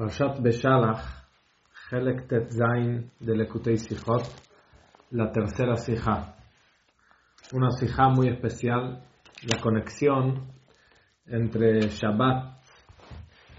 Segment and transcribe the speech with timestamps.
[0.00, 1.26] פרשת בשלח,
[1.88, 2.62] חלק ט"ז
[3.20, 4.24] de Lekutei Sichot,
[5.12, 6.34] la tercera sija.
[7.52, 9.02] Una sija muy especial,
[9.50, 10.52] la conexión
[11.26, 12.56] entre Shabbat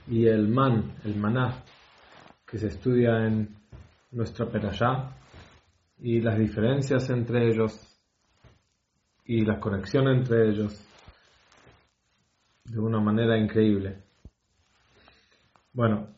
[0.08, 1.64] y el man, el maná,
[2.46, 3.56] que se estudia en
[4.12, 5.16] nuestra perashá,
[6.00, 7.74] y las diferencias entre ellos,
[9.26, 10.74] y la conexión entre ellos,
[12.66, 14.04] de una manera increíble.
[15.74, 16.10] Bueno,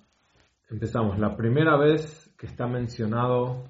[0.75, 1.21] Empezamos.
[1.21, 3.63] La primera vez que está mencionado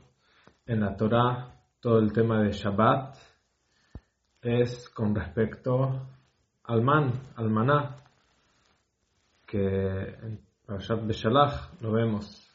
[0.65, 3.15] en la Torah todo el tema de Shabbat
[4.41, 6.09] es con respecto
[6.63, 7.97] al man, al maná,
[9.47, 12.51] que en Parashat Beshalach lo vemos.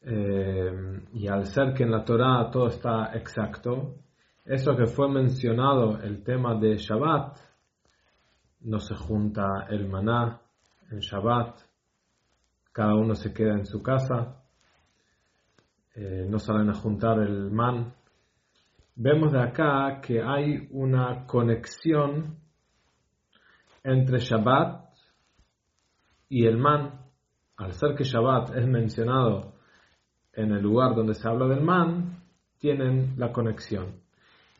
[0.00, 3.94] Eh, y al ser que en la Torah todo está exacto,
[4.42, 7.36] eso que fue mencionado, el tema de Shabbat,
[8.60, 10.40] no se junta el maná
[10.90, 11.71] en Shabbat,
[12.72, 14.42] cada uno se queda en su casa,
[15.94, 17.94] eh, no salen a juntar el man.
[18.94, 22.38] Vemos de acá que hay una conexión
[23.84, 24.90] entre Shabbat
[26.28, 27.00] y el man.
[27.58, 29.52] Al ser que Shabbat es mencionado
[30.32, 32.22] en el lugar donde se habla del man,
[32.58, 34.00] tienen la conexión.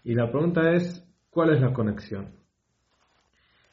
[0.04, 2.34] Y la pregunta es, ¿cuál es la conexión?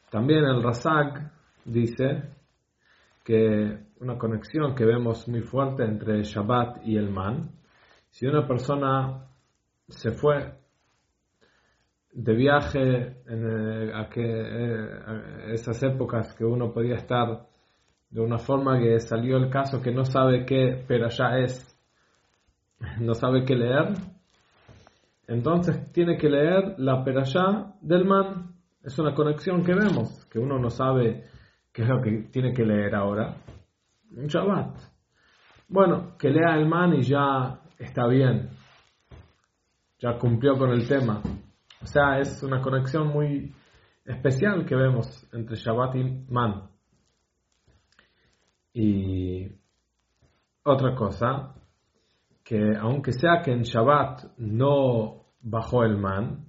[0.10, 1.32] También el Razak
[1.66, 2.39] dice
[3.30, 7.52] que una conexión que vemos muy fuerte entre Shabbat y el man.
[8.10, 9.28] Si una persona
[9.88, 10.56] se fue
[12.12, 17.46] de viaje en eh, eh, esas épocas que uno podía estar
[18.10, 21.80] de una forma que salió el caso que no sabe qué pero ya es,
[23.00, 23.94] no sabe qué leer,
[25.28, 28.56] entonces tiene que leer la perashá del man.
[28.84, 31.26] Es una conexión que vemos, que uno no sabe
[31.80, 33.38] qué es lo que tiene que leer ahora
[34.12, 34.82] un Shabbat.
[35.70, 38.50] Bueno, que lea el man y ya está bien.
[39.98, 41.22] Ya cumplió con el tema.
[41.82, 43.56] O sea, es una conexión muy
[44.04, 46.70] especial que vemos entre Shabbat y man.
[48.74, 49.48] Y
[50.64, 51.56] otra cosa,
[52.44, 56.46] que aunque sea que en Shabbat no bajó el man,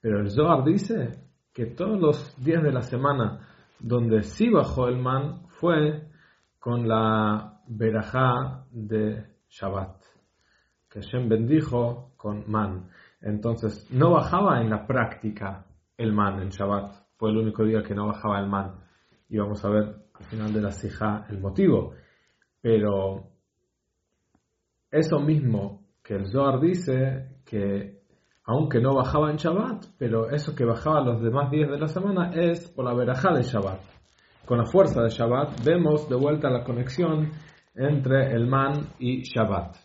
[0.00, 1.18] pero el Zohar dice
[1.52, 3.47] que todos los días de la semana
[3.80, 6.08] donde sí bajó el man fue
[6.58, 10.02] con la verajá de Shabbat,
[10.88, 12.88] que Hashem bendijo con man.
[13.20, 15.66] Entonces, no bajaba en la práctica
[15.96, 18.74] el man en Shabbat, fue el único día que no bajaba el man.
[19.28, 21.94] Y vamos a ver al final de la sija el motivo.
[22.60, 23.28] Pero
[24.90, 27.97] eso mismo que el Zohar dice que
[28.48, 32.32] aunque no bajaba en Shabbat, pero eso que bajaba los demás días de la semana
[32.34, 33.98] es por la verajá de Shabbat
[34.48, 37.32] con la fuerza de Shabbat, vemos de vuelta la conexión
[37.74, 39.76] entre el man y Shabbat.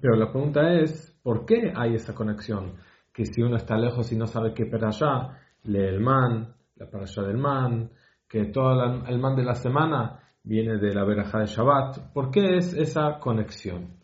[0.00, 2.74] Pero la pregunta es, ¿por qué hay esa conexión?
[3.14, 7.22] Que si uno está lejos y no sabe qué perashá, lee el man, la perashá
[7.22, 7.92] del man,
[8.28, 8.72] que todo
[9.06, 12.12] el man de la semana viene de la verajá de Shabbat.
[12.12, 14.00] ¿Por qué es esa conexión?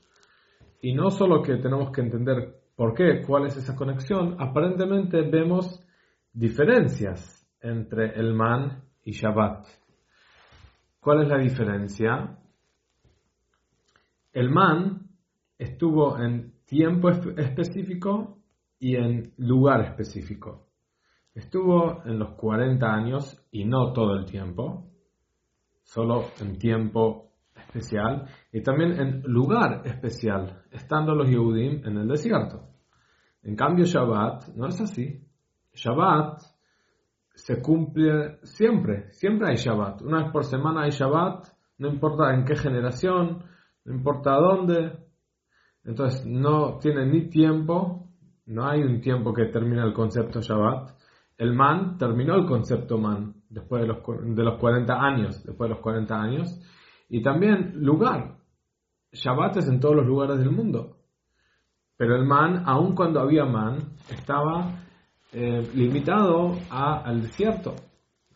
[0.81, 5.81] Y no solo que tenemos que entender por qué, cuál es esa conexión, aparentemente vemos
[6.33, 9.67] diferencias entre el man y Shabbat.
[11.01, 12.39] ¿Cuál es la diferencia?
[14.33, 15.09] El man
[15.59, 18.39] estuvo en tiempo específico
[18.79, 20.67] y en lugar específico.
[21.35, 24.91] Estuvo en los 40 años y no todo el tiempo,
[25.83, 32.64] solo en tiempo especial y también en lugar especial, estando los Yehudim en el desierto.
[33.45, 35.21] En cambio, Shabbat no es así.
[35.75, 36.41] Shabbat
[37.35, 40.03] se cumple siempre, siempre hay Shabbat.
[40.03, 43.45] Una vez por semana hay Shabbat, no importa en qué generación,
[43.85, 44.99] no importa dónde.
[45.85, 48.09] Entonces no tiene ni tiempo,
[48.47, 50.91] no hay un tiempo que termina el concepto Shabbat.
[51.37, 53.99] El man terminó el concepto man después de los,
[54.37, 56.61] de los 40 años, después de los 40 años.
[57.11, 58.39] Y también lugar.
[59.13, 61.04] Shabbat es en todos los lugares del mundo.
[61.97, 64.85] Pero el man, aun cuando había man, estaba
[65.33, 67.75] eh, limitado al desierto.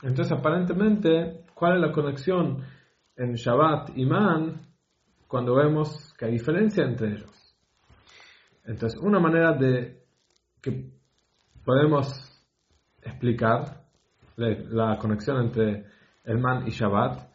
[0.02, 2.62] Entonces, aparentemente, ¿cuál es la conexión
[3.16, 4.60] en Shabbat y Man
[5.26, 7.56] cuando vemos que hay diferencia entre ellos?
[8.64, 10.05] Entonces, una manera de
[10.62, 10.90] que
[11.64, 12.06] podemos
[13.02, 13.84] explicar
[14.37, 15.87] la, conexión entre
[16.25, 17.28] el Man y Shabbat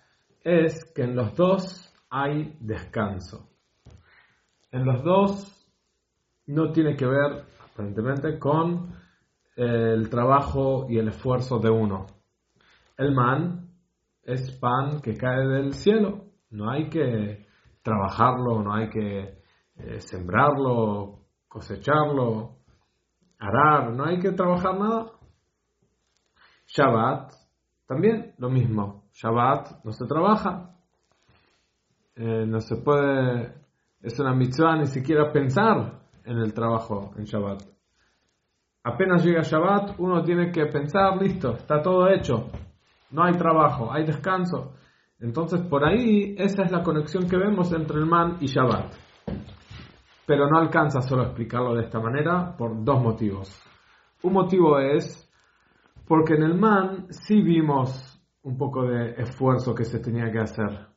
[0.43, 3.49] es que en los dos hay descanso.
[4.71, 5.62] En los dos
[6.47, 8.93] no tiene que ver, aparentemente, con
[9.55, 12.07] el trabajo y el esfuerzo de uno.
[12.97, 13.69] El man
[14.23, 17.45] es pan que cae del cielo No hay que
[17.81, 19.41] trabajarlo, no hay que
[19.75, 22.57] eh, sembrarlo, cosecharlo,
[23.39, 25.11] arar, no hay que trabajar nada.
[26.67, 27.33] Shabbat,
[27.87, 29.03] también lo mismo.
[29.13, 30.75] Shabbat no se trabaja.
[32.15, 33.55] Eh, no se puede,
[34.01, 37.63] es una mitzvah ni siquiera pensar en el trabajo en Shabbat.
[38.83, 42.47] Apenas llega Shabbat, uno tiene que pensar, listo, está todo hecho.
[43.11, 44.73] No hay trabajo, hay descanso.
[45.19, 48.93] Entonces por ahí esa es la conexión que vemos entre el man y Shabbat.
[50.25, 53.63] Pero no alcanza solo explicarlo de esta manera por dos motivos.
[54.23, 55.29] Un motivo es
[56.07, 60.87] porque en el man sí vimos un poco de esfuerzo que se tenía que hacer.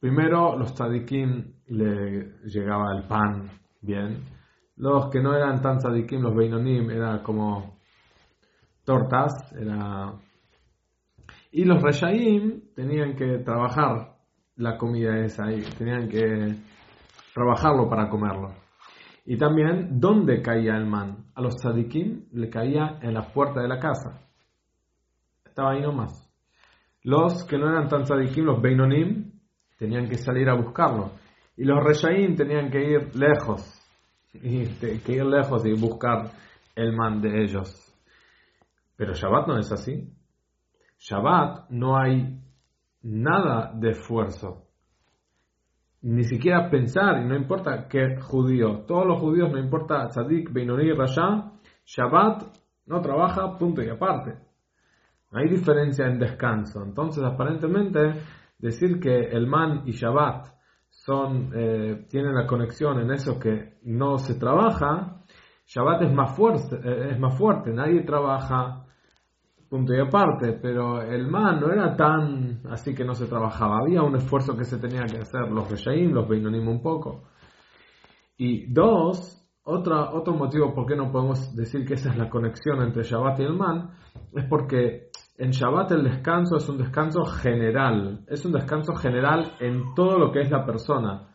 [0.00, 3.48] Primero, los tzadikim le llegaba el pan
[3.80, 4.24] bien.
[4.76, 7.76] Los que no eran tan tzadikim, los beinonim, era como
[8.84, 9.52] tortas.
[9.52, 10.12] Era...
[11.52, 14.16] Y los reshaim tenían que trabajar
[14.56, 15.62] la comida esa ahí.
[15.76, 16.56] Tenían que
[17.34, 18.54] trabajarlo para comerlo.
[19.24, 21.26] Y también, ¿dónde caía el man?
[21.34, 24.20] A los tzadikim le caía en la puerta de la casa.
[25.44, 26.28] Estaba ahí nomás.
[27.02, 29.32] Los que no eran tan tzadikim, los beinonim,
[29.78, 31.12] tenían que salir a buscarlo.
[31.56, 33.81] Y los reshaim tenían que ir lejos.
[34.34, 36.30] Y que ir lejos y buscar
[36.74, 37.94] el man de ellos.
[38.96, 40.10] Pero Shabbat no es así.
[40.98, 42.40] Shabbat no hay
[43.02, 44.68] nada de esfuerzo
[46.02, 50.92] ni siquiera pensar, y no importa qué judío, todos los judíos, no importa tzadik, Beinoni,
[50.92, 51.52] Rasha,
[51.84, 52.42] Shabbat
[52.86, 54.34] no trabaja, punto y aparte.
[55.30, 56.82] No hay diferencia en descanso.
[56.82, 58.20] Entonces, aparentemente,
[58.58, 60.48] decir que el man y Shabbat
[60.92, 65.24] son, eh, tienen la conexión en eso que no se trabaja,
[65.66, 68.86] Shabbat es más fuerte, eh, es más fuerte, nadie trabaja
[69.68, 74.02] punto y aparte, pero el man no era tan así que no se trabajaba, había
[74.02, 77.22] un esfuerzo que se tenía que hacer, los Reshaim, los Beinonim un poco.
[78.36, 82.82] Y dos, otra, otro motivo por qué no podemos decir que esa es la conexión
[82.82, 83.92] entre Shabbat y el man,
[84.34, 89.94] es porque en Shabbat el descanso es un descanso general, es un descanso general en
[89.94, 91.28] todo lo que es la persona.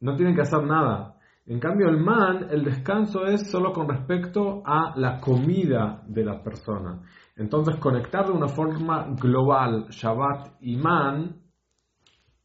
[0.00, 1.16] No tienen que hacer nada.
[1.46, 6.42] En cambio, el man, el descanso es solo con respecto a la comida de la
[6.42, 7.02] persona.
[7.36, 11.36] Entonces, conectar de una forma global Shabbat y Man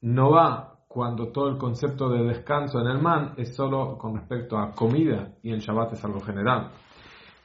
[0.02, 4.58] no va cuando todo el concepto de descanso en el Man es solo con respecto
[4.58, 6.72] a comida y en Shabbat es algo general.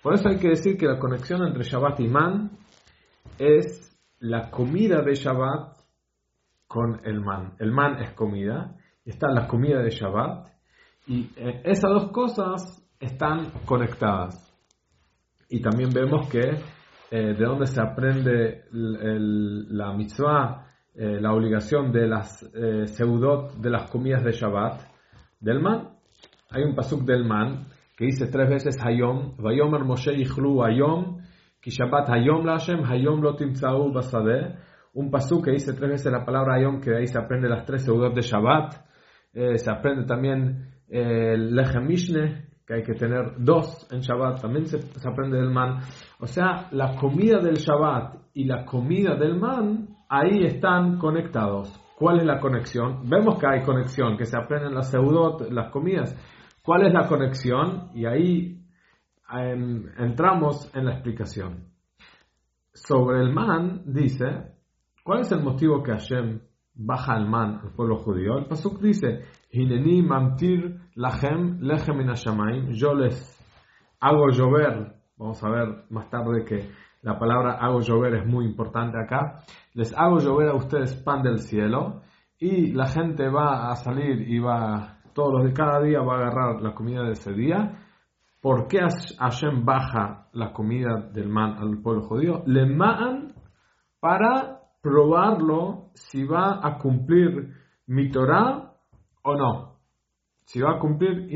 [0.02, 2.59] Por eso hay que decir que la conexión entre Shabbat y Man
[3.40, 5.78] es la comida de Shabbat
[6.66, 7.54] con el Man.
[7.58, 10.46] El Man es comida, y está la comida de Shabbat,
[11.06, 14.46] y eh, esas dos cosas están conectadas.
[15.48, 16.50] Y también vemos que
[17.10, 22.46] eh, de dónde se aprende la mitzvah, eh, la obligación de las
[22.94, 24.82] seudot, de las comidas de Shabbat,
[25.40, 25.88] del man.
[26.50, 31.20] Hay un pasuk del man que dice tres veces Hayom, Vayomer Moshe Yichlu Hayom,
[31.60, 34.56] Ki Shabbat Hayom Lashem, Hayom Lo Timtzau Basadeh.
[34.94, 37.84] Un pasuk que dice tres veces la palabra Hayom, que ahí se aprende las tres
[37.84, 38.74] seudot de Shabbat.
[39.32, 44.78] se aprende también el Lechem Mishne, que hay que tener dos en Shabbat, también se,
[45.06, 45.80] aprende del man.
[46.18, 51.68] O sea, la comida del Shabbat y la comida del man, ahí están conectados.
[51.96, 53.08] ¿Cuál es la conexión?
[53.08, 56.16] Vemos que hay conexión, que se aprenden las seudot, las comidas.
[56.62, 57.90] ¿Cuál es la conexión?
[57.94, 58.59] Y ahí
[59.32, 61.70] em, entramos en la explicación.
[62.72, 64.54] Sobre el man dice,
[65.04, 66.40] ¿cuál es el motivo que Hashem
[66.74, 68.38] baja al man al pueblo judío?
[68.38, 73.36] El Pasuk dice, Hineni mamtir lachem lechem in Yo les
[74.00, 74.94] hago llover.
[75.16, 76.70] Vamos a ver más tarde que
[77.02, 79.40] la palabra hago llover es muy importante acá.
[79.74, 82.02] Les hago llover a ustedes pan del cielo
[82.38, 86.18] y la gente va a salir y va todos los de cada día va a
[86.18, 87.79] agarrar la comida de ese día.
[88.40, 88.78] ¿Por qué
[89.18, 92.42] Hashem baja la comida del man al pueblo judío?
[92.46, 93.34] Le ma'an
[94.00, 97.52] para probarlo si va a cumplir
[97.86, 98.72] mi Torah
[99.22, 99.76] o no.
[100.44, 101.28] Si va a cumplir,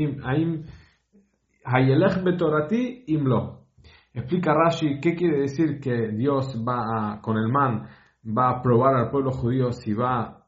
[1.63, 3.65] Hayelech betorati imlo.
[4.13, 7.87] Explica Rashi qué quiere decir que Dios va con el man,
[8.25, 10.47] va a probar al pueblo judío si va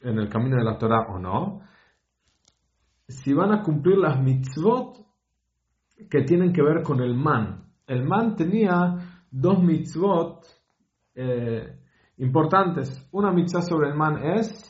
[0.00, 1.60] en el camino de la Torah o no.
[3.08, 5.07] Si van a cumplir las mitzvot
[6.10, 7.64] que tienen que ver con el man.
[7.86, 10.44] El man tenía dos mitzvot
[11.14, 11.78] eh,
[12.18, 13.08] importantes.
[13.12, 14.64] Una mitzvah sobre el man es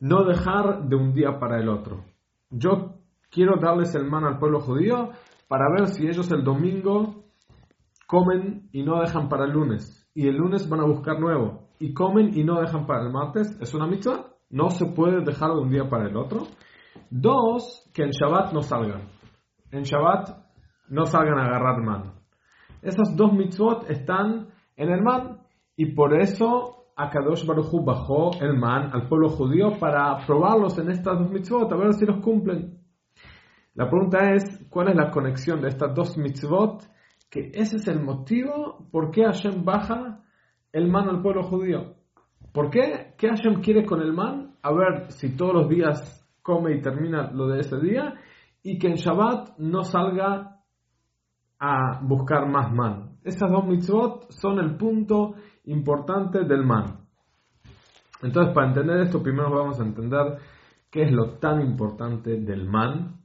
[0.00, 2.04] no dejar de un día para el otro.
[2.50, 2.96] Yo
[3.30, 5.10] quiero darles el man al pueblo judío
[5.48, 7.24] para ver si ellos el domingo
[8.06, 10.08] comen y no dejan para el lunes.
[10.14, 11.68] Y el lunes van a buscar nuevo.
[11.78, 13.56] Y comen y no dejan para el martes.
[13.60, 14.30] ¿Es una mitzvah?
[14.50, 16.48] no se puede dejar de un día para el otro.
[17.08, 19.08] Dos, que en Shabbat no salgan.
[19.70, 20.49] En Shabbat
[20.90, 22.12] no salgan a agarrar man.
[22.82, 25.38] Esas dos mitzvot están en el man
[25.76, 31.18] y por eso Akadosh Baruj bajó el man al pueblo judío para probarlos en estas
[31.18, 32.78] dos mitzvot, a ver si los cumplen.
[33.74, 36.82] La pregunta es, ¿cuál es la conexión de estas dos mitzvot?
[37.30, 40.20] Que ese es el motivo por qué Hashem baja
[40.72, 41.94] el man al pueblo judío.
[42.52, 43.14] ¿Por qué?
[43.16, 44.56] ¿Qué Hashem quiere con el man?
[44.62, 48.14] A ver si todos los días come y termina lo de ese día
[48.62, 50.49] y que en Shabbat no salga
[51.60, 53.18] a buscar más man.
[53.22, 57.06] Esas dos mitzvot son el punto importante del man.
[58.22, 60.38] Entonces, para entender esto, primero vamos a entender
[60.90, 63.20] qué es lo tan importante del man,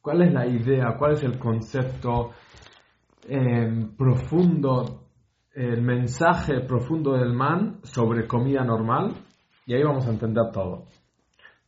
[0.00, 2.30] cuál es la idea, cuál es el concepto
[3.26, 5.08] eh, profundo
[5.58, 9.12] el mensaje profundo del man sobre comida normal
[9.66, 10.84] y ahí vamos a entender todo.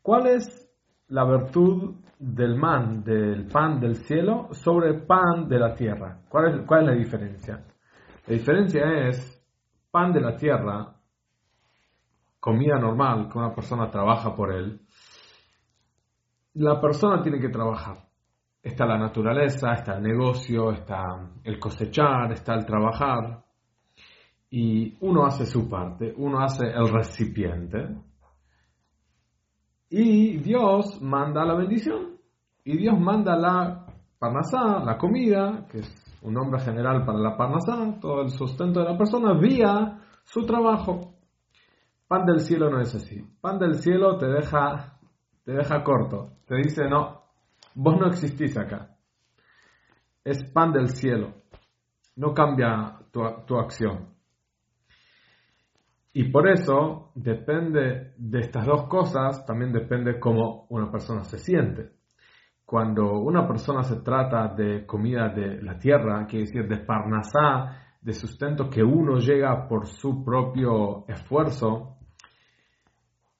[0.00, 0.70] ¿Cuál es
[1.08, 6.20] la virtud del man, del pan del cielo, sobre el pan de la tierra?
[6.28, 7.64] ¿Cuál es, cuál es la diferencia?
[8.26, 9.42] La diferencia es
[9.90, 10.94] pan de la tierra,
[12.38, 14.80] comida normal, que una persona trabaja por él.
[16.54, 17.96] La persona tiene que trabajar.
[18.62, 21.02] Está la naturaleza, está el negocio, está
[21.42, 23.42] el cosechar, está el trabajar
[24.50, 27.96] y uno hace su parte, uno hace el recipiente
[29.90, 32.16] y Dios manda la bendición
[32.64, 33.86] y Dios manda la
[34.18, 38.86] parnasá, la comida, que es un nombre general para la parnasá, todo el sustento de
[38.90, 41.14] la persona vía su trabajo.
[42.06, 43.20] Pan del cielo no es así.
[43.40, 44.98] Pan del cielo te deja,
[45.44, 46.38] te deja corto.
[46.46, 47.22] Te dice, no,
[47.74, 48.96] vos no existís acá.
[50.22, 51.32] Es pan del cielo.
[52.16, 54.19] No cambia tu, tu acción.
[56.12, 61.92] Y por eso depende de estas dos cosas, también depende cómo una persona se siente.
[62.64, 68.12] Cuando una persona se trata de comida de la tierra, quiere decir de parnasá, de
[68.12, 72.00] sustento que uno llega por su propio esfuerzo,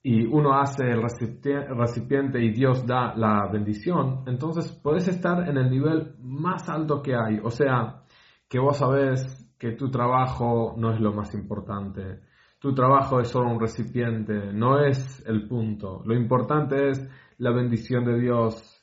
[0.03, 5.71] y uno hace el recipiente y Dios da la bendición, entonces puedes estar en el
[5.71, 7.39] nivel más alto que hay.
[7.43, 8.05] O sea,
[8.49, 12.21] que vos sabés que tu trabajo no es lo más importante,
[12.61, 16.02] tu trabajo es solo un recipiente, no es el punto.
[16.05, 18.76] Lo importante es la bendición de Dios.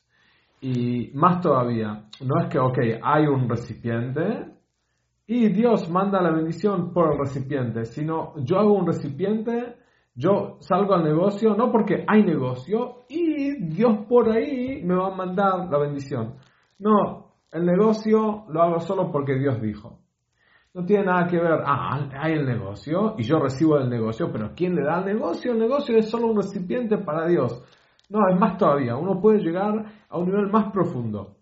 [0.60, 4.51] Y más todavía, no es que, ok, hay un recipiente
[5.27, 9.75] y Dios manda la bendición por el recipiente, sino yo hago un recipiente,
[10.15, 15.15] yo salgo al negocio, no porque hay negocio y Dios por ahí me va a
[15.15, 16.38] mandar la bendición.
[16.79, 20.00] No, el negocio lo hago solo porque Dios dijo.
[20.77, 24.51] No tiene nada que ver, ah, hay el negocio y yo recibo el negocio, pero
[24.55, 25.51] ¿quién le da el negocio?
[25.53, 27.63] El negocio es solo un recipiente para Dios.
[28.12, 29.74] No, es más todavía, uno puede llegar
[30.07, 31.38] a un nivel más profundo,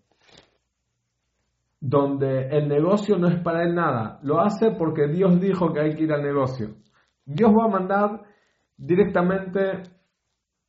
[1.78, 5.94] donde el negocio no es para él nada, lo hace porque Dios dijo que hay
[5.94, 6.68] que ir al negocio.
[7.26, 8.22] Dios va a mandar
[8.74, 9.82] directamente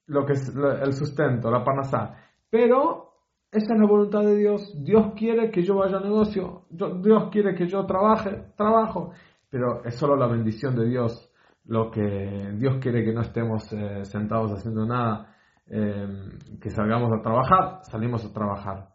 [0.08, 2.16] lo que es el sustento, la panasá,
[2.50, 3.07] pero
[3.52, 4.74] esa es la voluntad de Dios.
[4.84, 6.66] Dios quiere que yo vaya a negocio.
[6.70, 9.12] Dios quiere que yo trabaje, trabajo.
[9.50, 11.28] Pero es solo la bendición de Dios
[11.68, 15.36] lo que Dios quiere que no estemos eh, sentados haciendo nada,
[15.68, 18.90] em, que salgamos a trabajar, salimos a trabajar.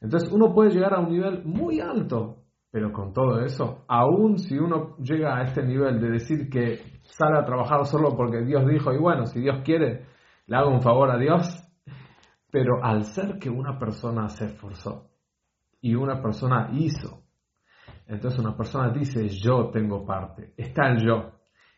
[0.00, 4.58] Entonces uno puede llegar a un nivel muy alto, pero con todo eso, aún si
[4.58, 8.92] uno llega a este nivel de decir que sale a trabajar solo porque Dios dijo,
[8.92, 10.06] y bueno, si Dios quiere,
[10.46, 11.61] le hago un favor a Dios,
[12.52, 15.10] pero al ser que una persona se esforzó
[15.80, 17.22] y una persona hizo,
[18.06, 21.32] entonces una persona dice yo tengo parte, está el yo,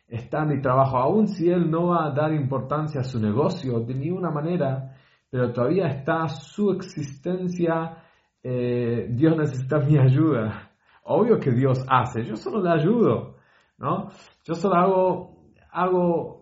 [0.05, 3.95] está mi trabajo, aun si él no va a dar importancia a su negocio de
[3.95, 4.97] ninguna manera,
[5.29, 8.03] pero todavía está su existencia,
[8.43, 10.71] eh, Dios necesita mi ayuda.
[11.03, 13.37] Obvio que Dios hace, yo solo le ayudo,
[13.77, 14.09] ¿no?
[14.43, 15.37] Yo solo hago,
[15.71, 16.34] hago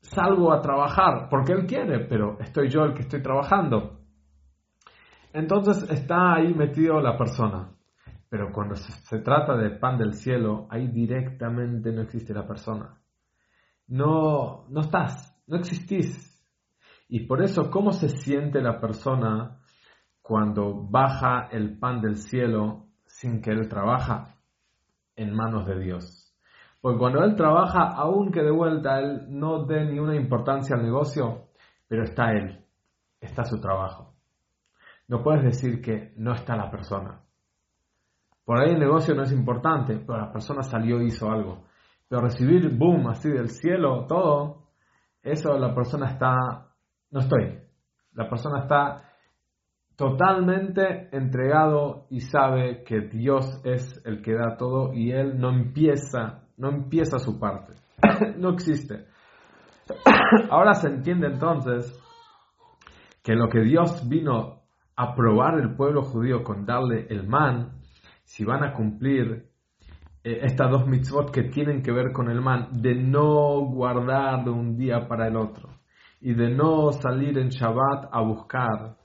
[0.00, 4.00] salgo a trabajar porque Él quiere, pero estoy yo el que estoy trabajando.
[5.32, 7.70] Entonces está ahí metido la persona.
[8.28, 12.96] Pero cuando se, trata de pan del cielo, ahí directamente no existe la persona.
[13.88, 16.28] No, no estás, no existís.
[17.08, 19.58] Y por eso, ¿cómo se siente la persona
[20.22, 24.36] cuando baja el pan del cielo sin que él trabaja
[25.16, 26.19] en manos de Dios?
[26.80, 31.48] Porque cuando él trabaja, aunque de vuelta él no dé ni una importancia al negocio,
[31.86, 32.64] pero está él,
[33.20, 34.14] está su trabajo.
[35.08, 37.20] No puedes decir que no está la persona.
[38.44, 41.64] Por ahí el negocio no es importante, pero la persona salió y hizo algo.
[42.08, 44.68] Pero recibir boom así del cielo, todo,
[45.22, 46.34] eso la persona está,
[47.10, 47.58] no estoy.
[48.14, 49.02] La persona está
[49.96, 56.48] totalmente entregado y sabe que Dios es el que da todo y él no empieza,
[56.60, 57.74] no empieza su parte.
[58.38, 59.06] no existe.
[60.50, 61.98] Ahora se entiende entonces
[63.22, 64.60] que lo que Dios vino
[64.96, 67.80] a probar el pueblo judío con darle el man,
[68.24, 69.50] si van a cumplir
[70.22, 74.50] eh, estas dos mitzvot que tienen que ver con el man, de no guardar de
[74.50, 75.70] un día para el otro
[76.20, 78.96] y de no salir en Shabbat a buscar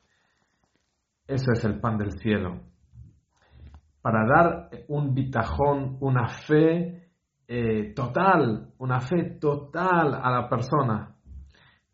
[1.28, 2.60] eso es el pan del cielo.
[4.02, 7.05] Para dar un bitajón, una fe
[7.48, 11.16] eh, total, una fe total a la persona.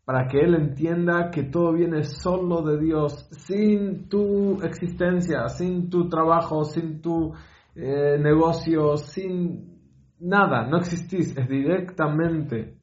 [0.04, 6.08] Para que él entienda que todo viene solo de Dios, sin tu existencia, sin tu
[6.08, 7.32] trabajo, sin tu
[7.74, 9.72] eh, negocio, sin
[10.18, 12.78] nada, no existís, es directamente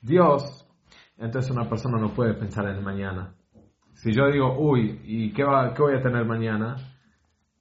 [0.00, 0.66] Dios.
[1.18, 3.34] Entonces una persona no puede pensar en mañana.
[3.94, 6.76] Si yo digo, uy, ¿y qué, va, qué voy a tener mañana?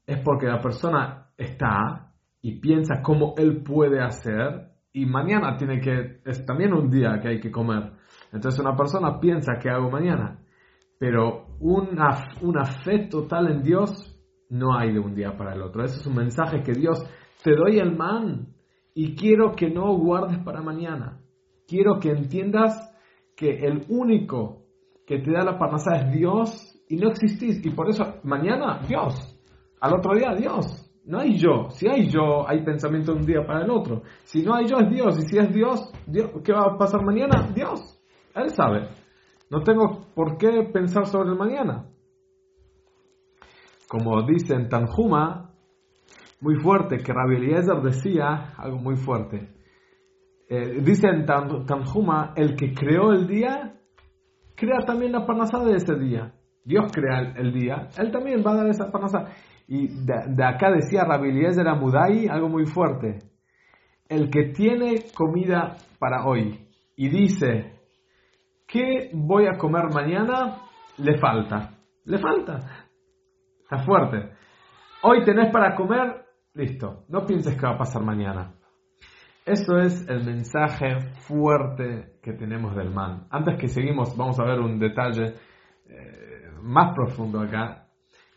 [0.05, 2.04] Es porque la persona está
[2.45, 7.29] y piensa cómo él puede hacer y mañana tiene que, es también un día que
[7.29, 7.93] hay que comer.
[8.31, 10.37] Entonces una persona piensa qué hago mañana,
[10.99, 14.15] pero una, una fe total en Dios
[14.51, 15.83] no hay de un día para el otro.
[15.83, 17.03] Ese es un mensaje que Dios,
[17.43, 18.53] te doy el man
[18.93, 21.19] y quiero que no guardes para mañana.
[21.67, 22.95] Quiero que entiendas
[23.35, 24.67] que el único
[25.07, 27.65] que te da la parnasá es Dios y no existís.
[27.65, 29.35] Y por eso mañana Dios,
[29.81, 30.84] al otro día Dios.
[31.05, 31.69] No hay yo.
[31.69, 34.01] Si hay yo, hay pensamiento de un día para el otro.
[34.23, 35.17] Si no hay yo, es Dios.
[35.19, 37.51] Y si es Dios, Dios ¿qué va a pasar mañana?
[37.53, 37.99] Dios.
[38.33, 38.89] Él sabe.
[39.49, 41.85] No tengo por qué pensar sobre el mañana.
[43.87, 45.51] Como dice en Tanjuma,
[46.41, 49.53] muy fuerte, que Rabbi Eliezer decía algo muy fuerte.
[50.49, 53.75] Eh, dice en Tanjuma, el que creó el día
[54.55, 56.33] crea también la parnasá de ese día.
[56.63, 59.25] Dios crea el, día, Él también va a dar esa parnasá.
[59.67, 63.19] Y de, acá decía Rabbi Eliezer Amudai algo muy fuerte.
[64.07, 67.79] El que tiene comida para hoy y dice,
[68.67, 70.61] ¿qué voy a comer mañana?
[70.97, 71.71] Le falta.
[72.05, 72.87] Le falta.
[73.63, 74.31] Está fuerte.
[75.01, 77.05] Hoy tenés para comer, listo.
[77.09, 78.53] No pienses que va a pasar mañana.
[79.45, 83.27] Eso es el mensaje fuerte que tenemos del man.
[83.29, 85.35] Antes que seguimos, vamos a ver un detalle
[85.87, 87.84] eh, más profundo acá,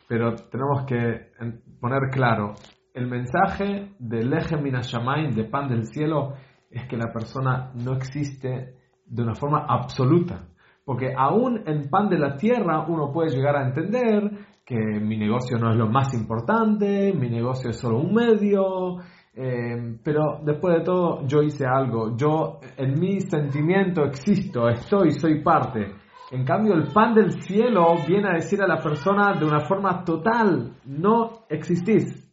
[0.08, 1.32] pero tenemos que
[1.80, 2.54] poner claro,
[2.94, 6.34] el mensaje del eje minashamayim, de pan del cielo,
[6.70, 10.48] es que la persona no existe de una forma absoluta.
[10.84, 14.30] Porque aún en pan de la tierra uno puede llegar a entender
[14.64, 18.98] que mi negocio no es lo más importante, mi negocio es solo un medio,
[19.40, 22.16] Em, pero después de todo, yo hice algo.
[22.16, 25.92] Yo, en mi sentimiento, existo, estoy, soy parte.
[26.30, 30.04] En cambio, el pan del cielo viene a decir a la persona de una forma
[30.04, 32.26] total, no existís.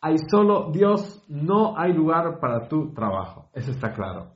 [0.00, 3.48] Hay solo Dios, no hay lugar para tu trabajo.
[3.52, 4.32] Eso está claro.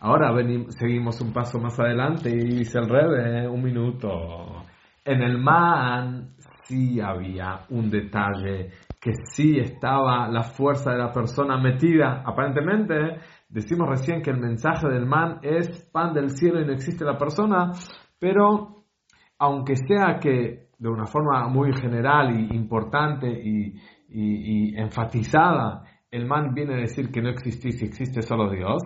[0.00, 4.64] Ahora venimos, seguimos un paso más adelante y dice el rebe, un minuto.
[5.04, 11.58] En el man sí había un detalle que sí estaba la fuerza de la persona
[11.58, 12.22] metida.
[12.24, 17.04] Aparentemente, decimos recién que el mensaje del man es pan del cielo y no existe
[17.04, 17.72] la persona,
[18.22, 18.84] pero
[19.40, 26.74] aunque sea que de una forma muy general y importante y, enfatizada, el man viene
[26.74, 28.80] a decir que no existís y existe solo Dios,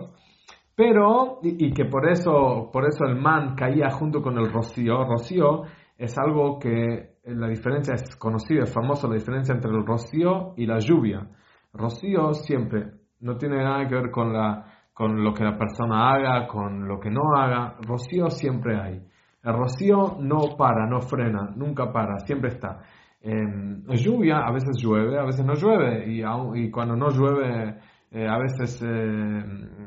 [0.73, 5.65] pero, y, que por eso, por eso el man caía junto con el rocío, rocío
[5.99, 10.65] es algo que la diferencia es conocida, es famosa la diferencia entre el rocío y
[10.65, 11.29] la lluvia.
[11.73, 12.85] Rocío siempre
[13.19, 16.99] no tiene nada que ver con, la, con lo que la persona haga, con lo
[16.99, 17.75] que no haga.
[17.81, 19.03] Rocío siempre hay.
[19.47, 22.81] El rocío no para, no frena, nunca para, siempre está.
[23.23, 26.21] lluvia, a veces llueve, a veces no llueve, y,
[26.55, 27.77] y cuando no llueve,
[28.11, 29.43] eh, a veces eh,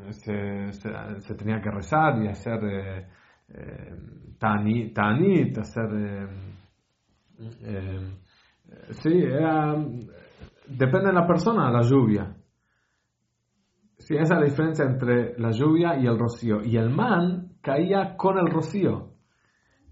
[0.09, 3.07] se, se, tenía que rezar y hacer eh,
[3.49, 3.95] eh
[4.39, 4.97] tanit,
[5.59, 5.89] hacer
[7.63, 8.15] eh,
[8.91, 9.23] sí,
[10.67, 12.35] depende de la persona, la lluvia.
[13.97, 16.63] Sí, esa es la diferencia entre la lluvia y el rocío.
[16.63, 19.10] Y el man caía con el rocío.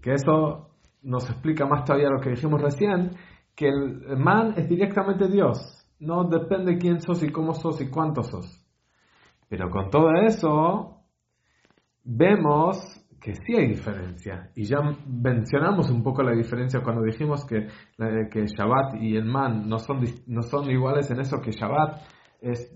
[0.00, 0.70] Que eso
[1.02, 3.10] nos explica más todavía lo que dijimos recién,
[3.54, 5.86] que el man es directamente Dios.
[5.98, 8.64] No depende quién sos y cómo sos y cuánto sos.
[9.48, 11.04] Pero con todo eso,
[12.04, 14.50] vemos que sí hay diferencia.
[14.54, 17.68] Y ya mencionamos un poco la diferencia cuando dijimos que,
[18.30, 22.00] que Shabbat y el man no son, no son iguales en eso que Shabbat
[22.40, 22.74] es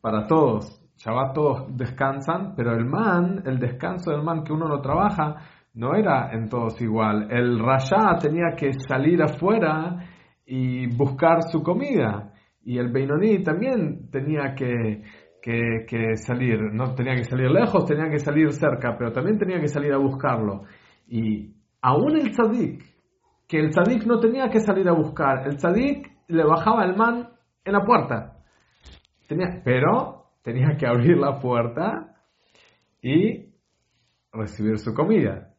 [0.00, 0.80] para todos.
[0.98, 5.36] Shabbat todos descansan, pero el man, el descanso del man que uno no trabaja,
[5.76, 7.28] no era en todos igual.
[7.30, 9.98] El Rasha tenía que salir afuera
[10.46, 12.32] y buscar su comida.
[12.64, 15.02] Y el Beinoní también tenía que,
[15.42, 19.68] que, salir, no tenía que salir lejos, tenía que salir cerca, pero también tenía que
[19.68, 20.62] salir a buscarlo.
[21.06, 22.82] Y aún el tzadik,
[23.46, 27.28] que el tzadik no tenía que salir a buscar, el tzadik le bajaba el man
[27.64, 28.38] en la puerta.
[29.28, 32.14] Tenía, pero tenía que abrir la puerta
[33.02, 33.52] y
[34.32, 35.52] recibir su comida.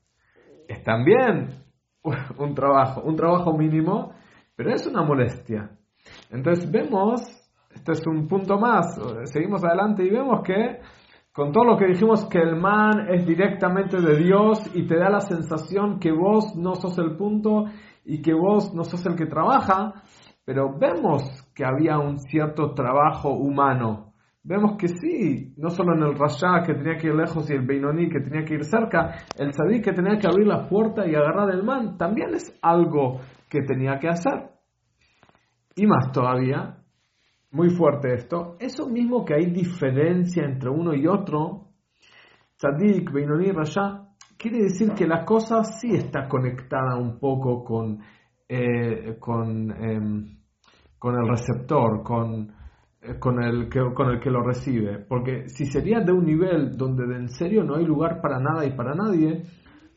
[0.68, 1.64] Es también
[2.38, 4.14] un trabajo, un trabajo mínimo,
[4.56, 5.72] pero es una molestia.
[6.30, 7.22] Entonces vemos,
[7.74, 10.80] este es un punto más, seguimos adelante y vemos que
[11.38, 15.10] con todo lo que dijimos que el man es directamente de Dios y te da
[15.10, 17.66] la sensación que vos no sos el punto
[18.04, 20.02] y que vos no sos el que trabaja,
[20.44, 24.07] pero vemos que había un cierto trabajo humano.
[24.48, 27.68] Vemos que sí, no solo en el Rasha que tenía que ir lejos y el
[27.68, 31.14] Beinoní que tenía que ir cerca, el Sadik que tenía que abrir la puerta y
[31.16, 34.52] agarrar el man, también es algo que tenía que hacer.
[35.76, 36.78] Y más todavía,
[37.52, 41.74] muy fuerte esto, eso mismo que hay diferencia entre uno y otro,
[42.56, 44.08] Tzadik, Beinoní, Rasha,
[44.38, 48.00] quiere decir que la cosa sí está conectada un poco con,
[48.48, 50.38] eh, con, em,
[50.98, 52.56] con el receptor, con,
[53.20, 55.00] con, el que, con el que lo recibe.
[55.08, 58.66] Porque si sería de un nivel donde de en serio no hay lugar para nada
[58.66, 59.44] y para nadie,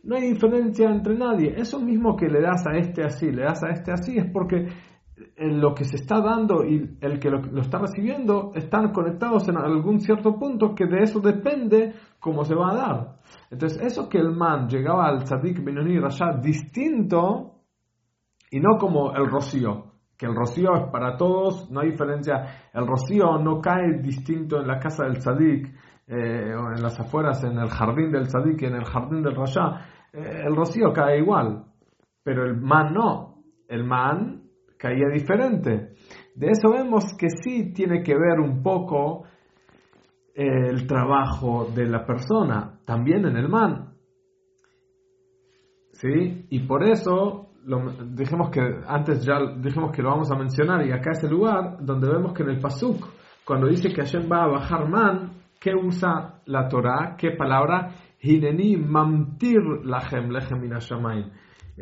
[0.02, 1.54] no hay diferencia entre nadie.
[1.56, 4.68] Eso mismo que le das a este así, le das a este así, es porque
[5.36, 10.00] lo que se está dando y el que lo, está recibiendo están conectados en algún
[10.00, 13.16] cierto punto que de eso depende cómo se va a dar.
[13.50, 17.56] Entonces, eso que el man llegaba al tzadik Benoni Rasha distinto
[18.50, 19.89] y no como el rocío,
[20.20, 22.68] que el rocío es para todos, no hay diferencia.
[22.74, 25.74] El rocío no cae distinto en la casa del tzadik
[26.06, 29.34] eh, o en las afueras, en el jardín del tzadik y en el jardín del
[29.34, 29.80] Rasha.
[30.12, 31.64] Eh, el rocío cae igual,
[32.22, 33.42] pero el man no.
[33.66, 34.42] El man
[34.76, 35.94] caía diferente.
[36.34, 39.24] De eso vemos que sí tiene que ver un poco
[40.34, 43.94] eh, el trabajo de la persona, también en el man.
[45.92, 46.44] ¿Sí?
[46.50, 47.49] Y por eso
[48.14, 51.76] dijimos que antes ya dijimos que lo vamos a mencionar y acá es el lugar
[51.80, 53.06] donde vemos que en el pasuk
[53.44, 57.16] cuando dice que Hashem va a bajar man ¿qué usa la Torah?
[57.18, 57.94] ¿qué palabra?
[58.22, 60.62] Hineni mamtir lachem lechem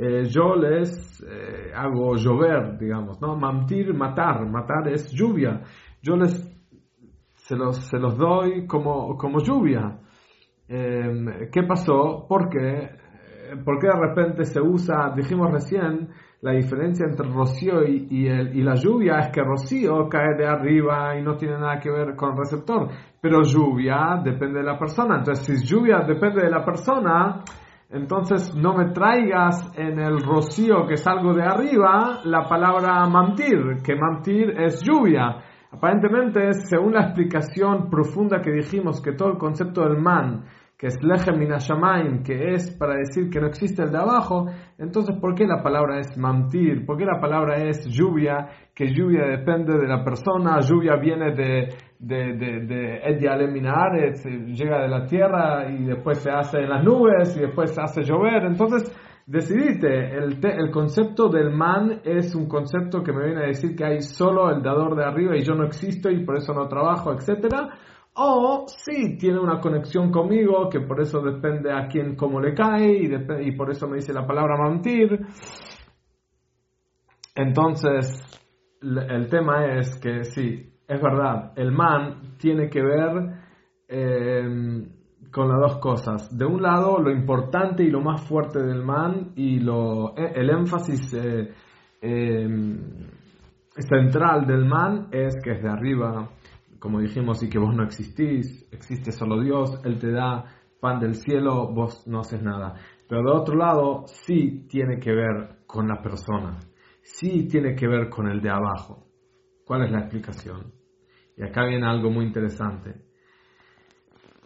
[0.01, 3.35] eh, yo les eh, hago llover, digamos, ¿no?
[3.35, 5.62] Mamtir, matar, matar es lluvia.
[6.01, 6.33] Yo les
[7.35, 9.99] se los, se los doy como, como lluvia.
[10.69, 12.27] Em, ¿Qué pasó?
[12.29, 12.91] ¿Por qué?
[13.64, 16.08] ¿Por qué de repente se usa, dijimos recién,
[16.40, 20.46] la diferencia entre rocío y, y, el, y, la lluvia es que rocío cae de
[20.46, 22.88] arriba y no tiene nada que ver con receptor,
[23.20, 25.18] pero lluvia depende de la persona.
[25.18, 27.42] Entonces, si lluvia depende de la persona,
[27.90, 33.96] entonces no me traigas en el rocío que salgo de arriba la palabra mantir, que
[33.96, 35.38] mantir es lluvia.
[35.72, 40.44] Aparentemente, según la explicación profunda que dijimos, que todo el concepto del man
[40.79, 41.41] que es lechem
[42.23, 44.47] que es para decir que no existe el de abajo,
[44.79, 46.87] entonces ¿por qué la palabra es mantir?
[46.87, 48.47] ¿Por qué la palabra es lluvia?
[48.73, 53.01] Que lluvia depende de la persona, lluvia viene de, de, de, de
[54.55, 58.03] llega de la tierra y después se hace en las nubes y después se hace
[58.03, 58.45] llover.
[58.45, 58.85] Entonces,
[59.27, 63.85] decidite, el, el concepto del man es un concepto que me viene a decir que
[63.85, 67.12] hay solo el dador de arriba y yo no existo y por eso no trabajo,
[67.12, 67.71] etcétera
[68.20, 73.04] o sí tiene una conexión conmigo, que por eso depende a quién cómo le cae
[73.04, 75.20] y, y por eso me dice la palabra mentir.
[77.37, 78.20] Entonces,
[78.83, 83.12] el tema es que sí, es verdad, el man tiene que ver
[83.87, 84.88] em,
[85.31, 86.37] con las dos cosas.
[86.37, 90.50] De un lado, lo importante y lo más fuerte del man y lo, e, el
[90.50, 91.52] énfasis eh,
[92.00, 92.78] em,
[93.76, 96.28] central del man es que es de arriba
[96.79, 100.45] como dijimos, y que vos no existís, existe solo Dios, Él te da
[100.81, 102.75] pan del cielo, vos no haces nada.
[103.09, 106.59] Pero de otro lado, sí tiene que ver con la persona,
[107.03, 109.07] sí tiene que ver con el de abajo.
[109.64, 110.73] ¿Cuál es la explicación?
[111.37, 113.03] Y acá viene algo muy interesante.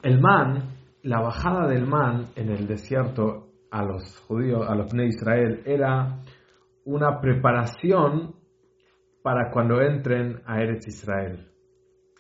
[0.03, 0.69] El man,
[1.03, 6.21] la bajada del man en el desierto a los judíos, a los de Israel, era
[6.85, 8.35] una preparación
[9.23, 11.52] para cuando entren a Eretz Israel.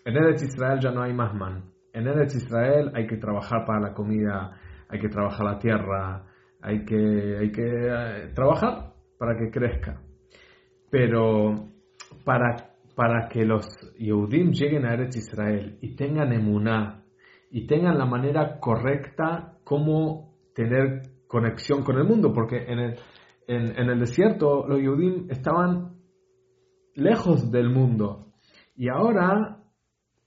[0.04, 1.64] En Eretz Israel ya no hay más man.
[1.92, 6.24] En Eretz Israel hay que trabajar para la comida, hay que trabajar la tierra,
[6.60, 10.00] hay que, hay que eh, trabajar para que crezca.
[10.90, 11.68] Pero
[12.24, 13.66] para para que los
[13.98, 17.04] Yehudim lleguen a Eretz Israel y tengan emuná
[17.50, 22.98] y tengan la manera correcta como tener conexión con el mundo, porque en el,
[23.46, 25.96] en, el desierto los Yehudim estaban
[26.94, 28.32] lejos del mundo
[28.76, 29.62] y ahora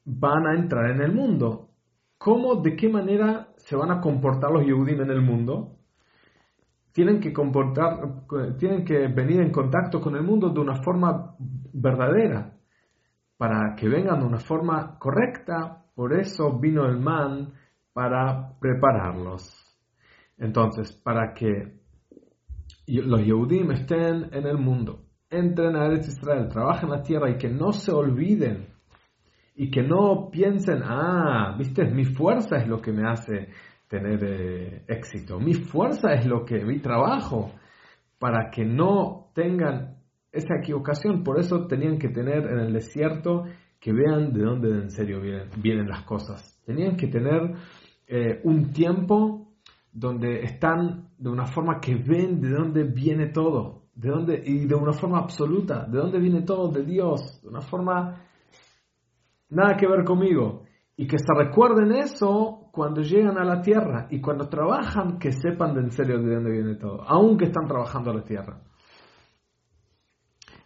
[0.05, 1.71] van a entrar en el mundo.
[2.17, 5.79] ¿Cómo, de qué manera se van a comportar los Yehudim en el mundo?
[6.93, 8.25] Tienen que, comportar,
[8.57, 11.35] tienen que venir en contacto con el mundo de una forma
[11.73, 12.53] verdadera,
[13.37, 15.83] para que vengan de una forma correcta.
[15.93, 17.53] Por eso vino el man
[17.91, 19.61] para prepararlos.
[20.37, 21.79] Entonces, para que
[22.87, 27.49] los Yehudim estén en el mundo, entren a Eretz Israel, trabajen la tierra y que
[27.49, 28.74] no se olviden
[29.55, 33.49] y que no piensen, ah, viste, mi fuerza es lo que me hace
[33.87, 37.51] tener eh, éxito, mi fuerza es lo que, mi trabajo,
[38.19, 39.95] para que no tengan
[40.31, 43.45] esa equivocación, por eso tenían que tener en el desierto
[43.79, 46.59] que vean de dónde en serio vienen, vienen las cosas.
[46.65, 47.53] Tenían que tener
[48.07, 49.53] eh, un tiempo
[49.93, 54.75] donde están de una forma que ven de dónde viene todo, de dónde, y de
[54.75, 58.21] una forma absoluta, de dónde viene todo, de Dios, de una forma
[59.49, 60.63] nada que ver conmigo.
[60.97, 65.73] Y que se recuerden eso cuando llegan a la tierra y cuando trabajan, que sepan
[65.73, 68.62] de en serio de dónde viene todo, aunque están trabajando la tierra.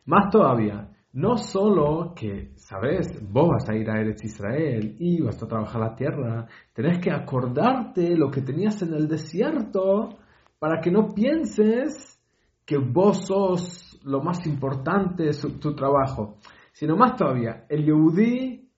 [0.06, 5.42] Más todavía, no solo que, sabes, vos vas a ir a Eretz Israel y vas
[5.42, 10.18] a trabajar la tierra, tenés que acordarte lo que tenías en el desierto
[10.60, 12.20] para que no pienses
[12.66, 16.38] que vos sos lo más importante de tu trabajo,
[16.72, 18.69] sino más todavía, el Yehudi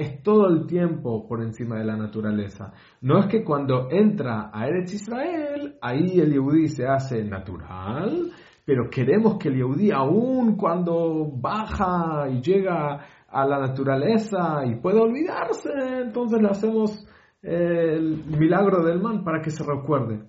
[0.00, 2.72] es todo el tiempo por encima de la naturaleza.
[3.02, 8.30] No es que cuando entra a Eretz Israel, ahí el Yehudi se hace natural,
[8.64, 15.00] pero queremos que el Yehudi, aún cuando baja y llega a la naturaleza y puede
[15.00, 15.70] olvidarse,
[16.02, 17.06] entonces le hacemos
[17.42, 20.22] eh, el milagro del man para que se recuerde.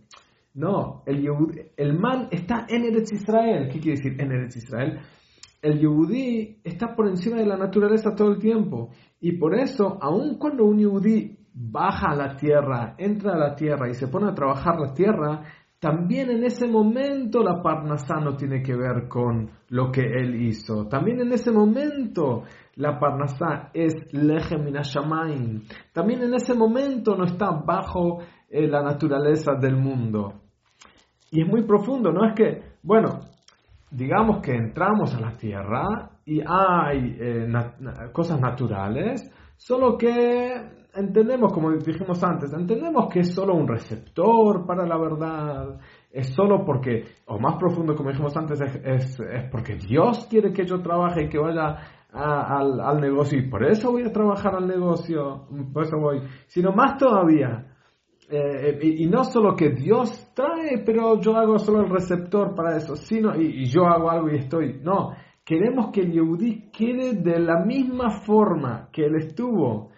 [0.53, 1.25] No, el,
[1.77, 3.69] el man está en Eretz Israel.
[3.71, 4.99] ¿Qué quiere decir en Eretz Israel?
[5.61, 8.89] El Yehudi está por encima de la naturaleza todo el tiempo.
[9.19, 13.89] Y por eso, aun cuando un Yehudi baja a la tierra, entra a la tierra
[13.89, 15.43] y se pone a trabajar la tierra,
[15.81, 20.87] también en ese momento la Parnasá no tiene que ver con lo que él hizo.
[20.87, 22.43] También en ese momento
[22.75, 25.63] la Parnasá es Lechem Minashamain.
[25.91, 30.41] También en ese momento no está bajo eh, la naturaleza del mundo.
[31.31, 32.27] Y es muy profundo, ¿no?
[32.27, 33.21] Es que, bueno,
[33.91, 37.47] digamos que entramos a la tierra y hay eh,
[38.13, 40.53] cosas naturales, solo que
[40.95, 46.63] entendemos, como dijimos antes, entendemos que es solo un receptor para la verdad, es solo
[46.65, 51.25] porque, o más profundo como dijimos antes, es, es, porque Dios quiere que yo trabaje
[51.25, 51.77] y que vaya
[52.13, 56.71] al, al, negocio y por eso voy a trabajar al negocio, por eso voy, sino
[56.73, 57.70] más todavía,
[58.31, 62.95] eh, y, no solo que Dios trae, pero yo hago solo el receptor para eso,
[62.95, 64.79] sino, y, yo hago algo y estoy.
[64.81, 65.11] No,
[65.43, 69.91] queremos que el Yehudi quede de la misma forma que él estuvo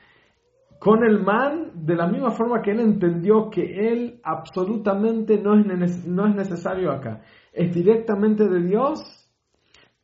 [0.79, 6.05] con el man, de la misma forma que él entendió que él absolutamente no es,
[6.07, 7.21] no es necesario acá.
[7.53, 9.29] Es directamente de Dios,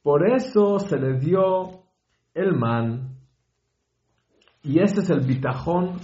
[0.04, 1.82] por eso se le dio
[2.36, 3.18] el man.
[4.62, 5.98] Y ese es el bitajón.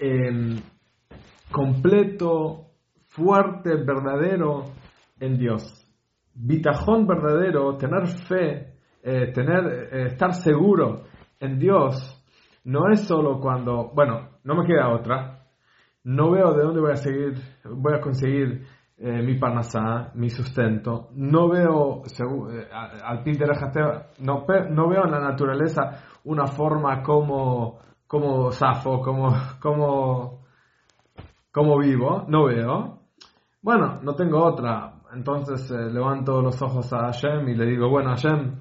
[0.00, 0.60] Eh,
[1.54, 2.72] completo,
[3.06, 4.64] fuerte, verdadero
[5.20, 5.62] en Dios.
[6.34, 11.04] Bitajón verdadero, tener fe, eh, tener, eh, estar seguro
[11.38, 11.94] en Dios,
[12.64, 15.44] no es solo cuando, bueno, no me queda otra,
[16.02, 18.66] no veo de dónde voy a seguir, voy a conseguir
[18.98, 22.02] eh, mi panasá, mi sustento, no veo
[23.04, 29.00] al fin de la no, no veo en la naturaleza una forma como, como Safo,
[29.00, 30.43] como, como
[31.54, 32.24] ¿Cómo vivo?
[32.26, 32.98] No veo.
[33.62, 34.94] Bueno, no tengo otra.
[35.14, 38.58] Entonces eh, levanto los ojos a Hashem y le digo, bueno Hashem,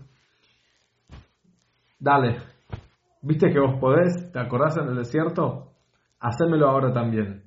[1.99, 2.38] dale.
[3.23, 4.32] ¿Viste que vos podés?
[4.32, 5.71] ¿Te acordás en el desierto?
[6.19, 7.45] Hacémelo ahora también.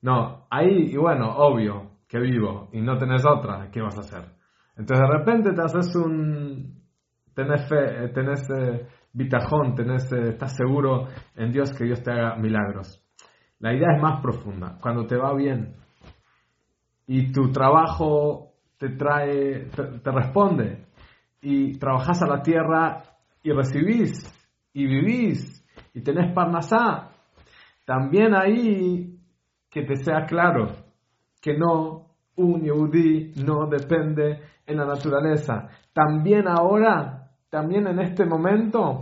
[0.00, 4.30] No, ahí, y bueno, obvio que vivo y no tenés otra, ¿qué vas a hacer?
[4.78, 6.84] Entonces de repente te haces un...
[7.34, 8.86] tenés fe, eh, tenés eh,
[9.76, 13.04] tenés, estás seguro en Dios que Dios te haga milagros.
[13.60, 14.78] La idea es más profunda.
[14.80, 15.74] Cuando te va bien
[17.06, 20.86] y tu trabajo te trae, te, responde
[21.40, 23.02] y trabajas a la tierra
[23.42, 24.12] y recibís
[24.72, 27.10] y vivís y tenés parnasá,
[27.84, 29.18] también ahí
[29.70, 30.68] que te sea claro
[31.40, 35.68] que no, un Yehudi no depende en la naturaleza.
[35.92, 37.18] También ahora
[37.50, 39.00] también en este momento,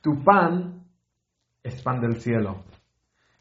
[0.00, 0.84] tu pan
[1.62, 2.64] es pan del cielo.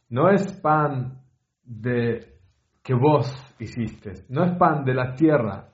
[0.09, 1.21] No es pan
[1.63, 2.37] de
[2.81, 5.69] que vos hiciste, no es pan de la tierra,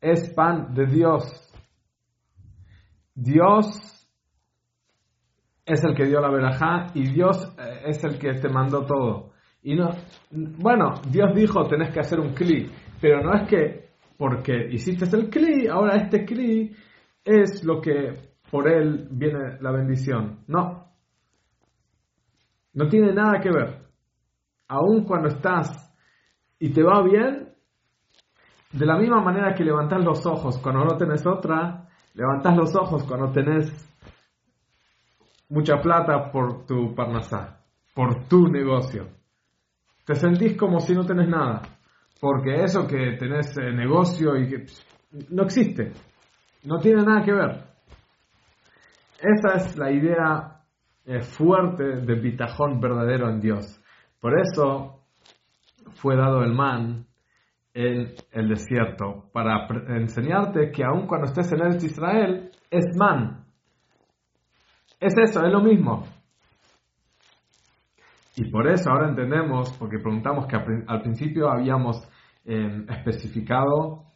[0.00, 1.44] es pan de Dios.
[3.14, 3.66] Dios
[5.64, 9.32] es el que dio la verajá y Dios eh, es el que te mandó todo.
[9.62, 9.90] Y no,
[10.30, 15.30] bueno, Dios dijo tenés que hacer un cli, pero no es que porque hiciste el
[15.30, 16.74] cli, ahora este cli
[17.24, 20.40] es lo que por él viene la bendición.
[20.46, 20.87] No.
[22.78, 23.76] No tiene nada que ver.
[24.68, 25.92] Aun cuando estás
[26.60, 27.52] y te va bien,
[28.70, 33.02] de la misma manera que levantas los ojos cuando no tenés otra, levantas los ojos
[33.02, 33.66] cuando tenés
[35.48, 37.64] mucha plata por tu parnasá,
[37.96, 39.08] por tu negocio.
[40.04, 41.62] Te sentís como si no tenés nada,
[42.20, 44.66] porque eso que tenés eh, negocio y que
[45.30, 45.94] no existe,
[46.62, 47.60] no tiene nada que ver.
[49.18, 50.57] Esa es la idea
[51.22, 53.82] fuerte de bitajón verdadero en Dios.
[54.20, 55.00] Por eso
[55.94, 57.06] fue dado el man
[57.74, 63.44] en el desierto, para enseñarte que aun cuando estés en el Israel, es man.
[64.98, 66.04] Es eso, es lo mismo.
[68.36, 72.08] Y por eso ahora entendemos, porque preguntamos que al principio habíamos
[72.44, 74.07] eh, especificado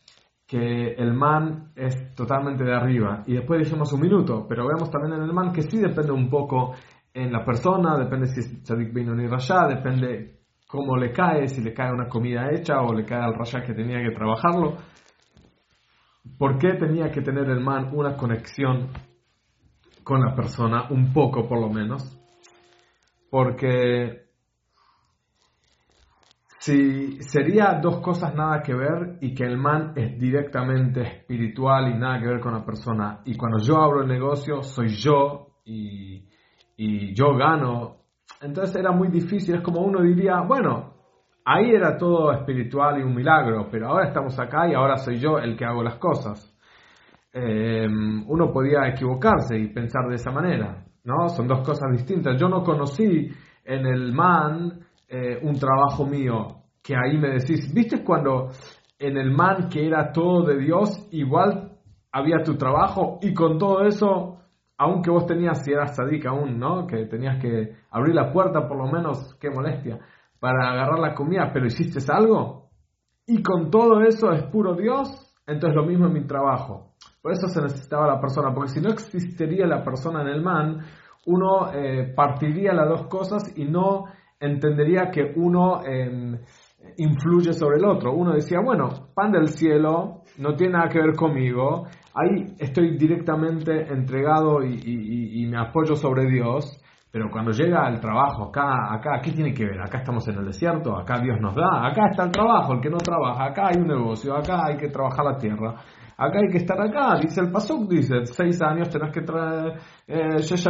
[0.53, 3.23] que el man es totalmente de arriba.
[3.27, 6.29] Y después dijimos un minuto, pero vemos también en el man que sí depende un
[6.29, 6.75] poco
[7.15, 11.63] en la persona, depende si es tzadik bin ni rasha, depende cómo le cae, si
[11.63, 14.77] le cae una comida hecha o le cae al rasha que tenía que trabajarlo.
[16.37, 18.89] ¿Por qué tenía que tener el man una conexión
[20.05, 22.23] con la persona, un poco por lo menos?
[23.31, 24.27] Porque
[26.63, 31.99] si sería dos cosas nada que ver y que el man es directamente espiritual y
[31.99, 33.19] nada que ver con la persona.
[33.25, 36.25] Y cuando yo abro el negocio, soy yo y,
[36.77, 37.97] y yo gano.
[38.41, 39.57] Entonces era muy difícil.
[39.57, 40.95] Es como uno diría, bueno,
[41.45, 45.39] ahí era todo espiritual y un milagro, pero ahora estamos acá y ahora soy yo
[45.39, 46.49] el que hago las cosas.
[47.33, 51.29] Em, uno podía equivocarse y pensar de esa manera, ¿no?
[51.29, 52.41] Son dos cosas distintas.
[52.41, 53.33] Yo no conocí
[53.65, 54.79] en el man
[55.15, 58.49] eh, un trabajo mío, que ahí me decís, ¿viste cuando
[58.99, 61.73] en el man que era todo de Dios, igual
[62.11, 64.39] había tu trabajo y con todo eso,
[64.79, 66.87] aunque vos tenías, si eras sadik aún, ¿no?
[66.87, 69.99] Que tenías que abrir la puerta por lo menos, qué molestia,
[70.41, 72.71] para agarrar la comida, pero hiciste algo
[73.27, 75.09] y con todo eso es puro Dios,
[75.47, 76.95] entonces lo mismo en mi trabajo.
[77.21, 80.79] Por eso se necesitaba la persona, porque si no existiría la persona en el man,
[81.27, 84.07] uno eh, partiría las dos cosas y no
[84.43, 86.39] entendería que uno em,
[86.97, 88.13] influye sobre el otro.
[88.13, 93.93] Uno decía, bueno, pan del cielo, no tiene nada que ver conmigo, ahí estoy directamente
[93.93, 99.53] entregado y, me apoyo sobre Dios, pero cuando llega el trabajo, acá, acá, ¿qué tiene
[99.53, 99.81] que ver?
[99.81, 102.89] Acá estamos en el desierto, acá Dios nos da, acá está el trabajo, el que
[102.89, 105.75] no trabaja, acá hay un negocio, acá hay que trabajar la tierra,
[106.27, 110.39] acá hay que estar acá, dice el Pasuk, dice, seis años tenés que traer, eh,
[110.41, 110.67] seis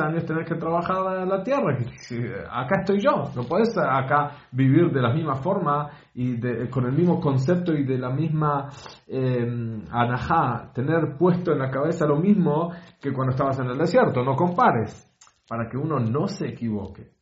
[0.00, 1.76] años tenés que trabajar la tierra,
[2.50, 7.20] acá estoy yo, no puedes acá vivir de la misma forma y con el mismo
[7.20, 8.68] concepto y de la misma
[9.06, 9.46] eh,
[9.90, 14.34] anajá, tener puesto en la cabeza lo mismo que cuando estabas en el desierto, no
[14.34, 15.06] compares,
[15.48, 17.12] para que uno no se equivoque,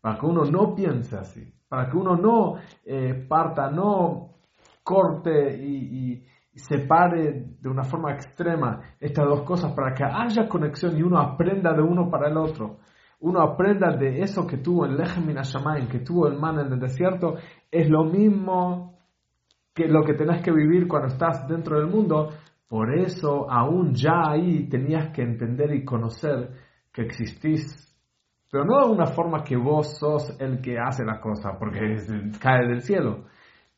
[0.00, 4.35] para que uno no piense así, para que uno no eh, parta, no
[4.86, 6.22] corte y,
[6.54, 11.74] separe de una forma extrema estas dos cosas para que haya conexión y uno aprenda
[11.74, 12.78] de uno para el otro.
[13.20, 15.26] Uno aprenda de eso que tuvo el Lechem
[15.86, 17.34] que tuvo el man en el desierto,
[17.70, 18.98] es lo mismo
[19.74, 22.30] que lo que tenés que vivir cuando estás dentro del mundo.
[22.66, 26.52] Por eso, aún ya ahí tenías que entender y conocer
[26.90, 27.86] que existís
[28.50, 31.78] pero no de una forma que vos sos el que hace la cosa, porque
[32.40, 33.24] cae del cielo,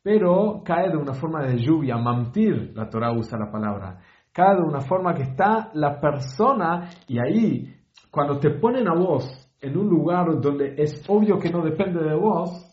[0.01, 3.99] pero cae de una forma de lluvia, mamtir, la Torah usa la palabra,
[4.31, 7.75] cae de una forma que está la persona y ahí,
[8.09, 9.25] cuando te ponen a vos
[9.61, 12.65] en un lugar donde es obvio que no depende de vos,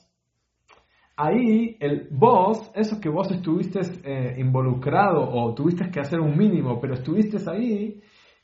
[1.16, 6.78] ahí el vos, eso que vos estuviste eh, involucrado o tuviste que hacer un mínimo,
[6.80, 8.00] pero estuviste ahí,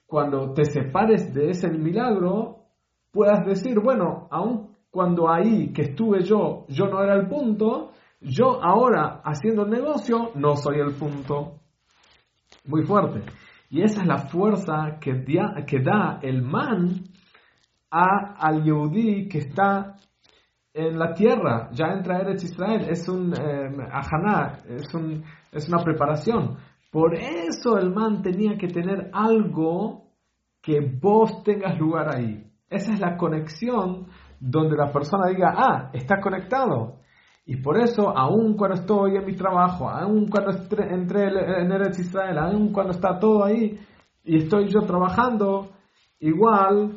[0.07, 2.65] cuando te separes de ese milagro,
[3.13, 7.93] puedas decir, bueno, aun cuando ahí que estuve yo, yo no era el punto,
[8.23, 11.61] yo ahora, haciendo el negocio, no soy el punto.
[12.67, 13.25] Muy fuerte.
[13.71, 15.25] Y esa es la fuerza que,
[15.67, 17.05] que da el man
[17.91, 19.97] a, al Yehudi que está
[20.73, 21.71] en la tierra.
[21.73, 22.87] Ya entra Eretz Israel.
[22.89, 23.71] Es un eh,
[24.69, 26.59] es, un, es una preparación.
[26.91, 30.11] Por eso el man tenía que tener algo
[30.61, 32.47] que vos tengas lugar ahí.
[32.69, 34.07] Esa es la conexión
[34.39, 37.02] donde la persona diga, ah, está conectado.
[37.45, 42.39] Y por eso, aun cuando estoy en mi trabajo, aun cuando entré en Eretz Israel,
[42.39, 43.79] aun cuando está todo ahí
[44.25, 45.73] y estoy yo trabajando,
[46.21, 46.93] igual,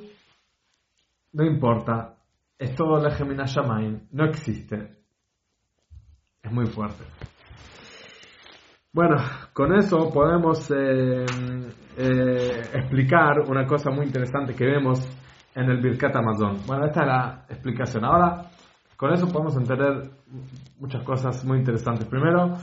[1.34, 2.16] no importa,
[2.60, 4.96] es todo la Gemina Shamaim, no existe.
[6.44, 7.04] Es muy fuerte.
[8.94, 9.18] Bueno,
[9.52, 11.26] con eso podemos eh,
[11.98, 15.00] eh, explicar una cosa muy interesante que vemos
[15.56, 16.62] en el Birkat Amazon.
[16.68, 18.06] Bueno, esta es la explicación.
[18.06, 18.52] Ahora,
[18.98, 20.10] con eso podemos entender
[20.80, 22.08] muchas cosas muy interesantes.
[22.08, 22.56] Primero,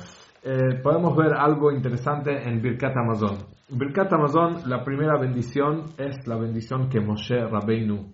[0.43, 3.39] eh, podemos ver algo interesante en Birkat Amazon.
[3.69, 8.13] Birkat Amazon, la primera bendición es la bendición que Moshe Rabbeinu,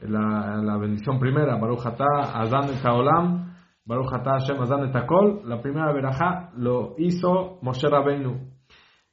[0.00, 3.54] la, la bendición primera, Baruch Atah, Azan Taolam,
[3.84, 8.58] Baruch Atah Hashem Azan Etakol, la primera verajá lo hizo Moshe Rabbeinu.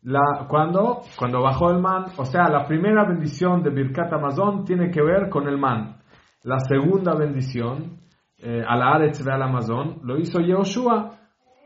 [0.02, 4.92] La, cuando, cuando bajó el man, o sea, la primera bendición de Birkat Amazon tiene
[4.92, 5.98] que ver con el man.
[6.44, 8.05] La segunda bendición,
[8.38, 11.12] eh, a la Aretz de al Amazon, lo hizo Yehoshua.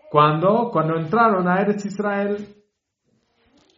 [0.09, 2.37] Cuando, cuando entraron a Eretz Israel,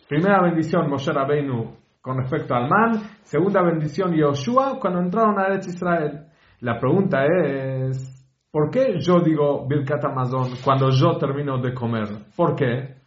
[0.08, 5.68] primera bendición Moshe Rabbeinu con respecto al man, segunda bendición Yehoshua cuando entraron a Eretz
[5.68, 6.28] Israel.
[6.62, 8.22] La pregunta es,
[8.52, 12.10] ¿Por qué yo digo Birkat Amazon cuando yo termino de comer?
[12.36, 13.01] ¿Por qué?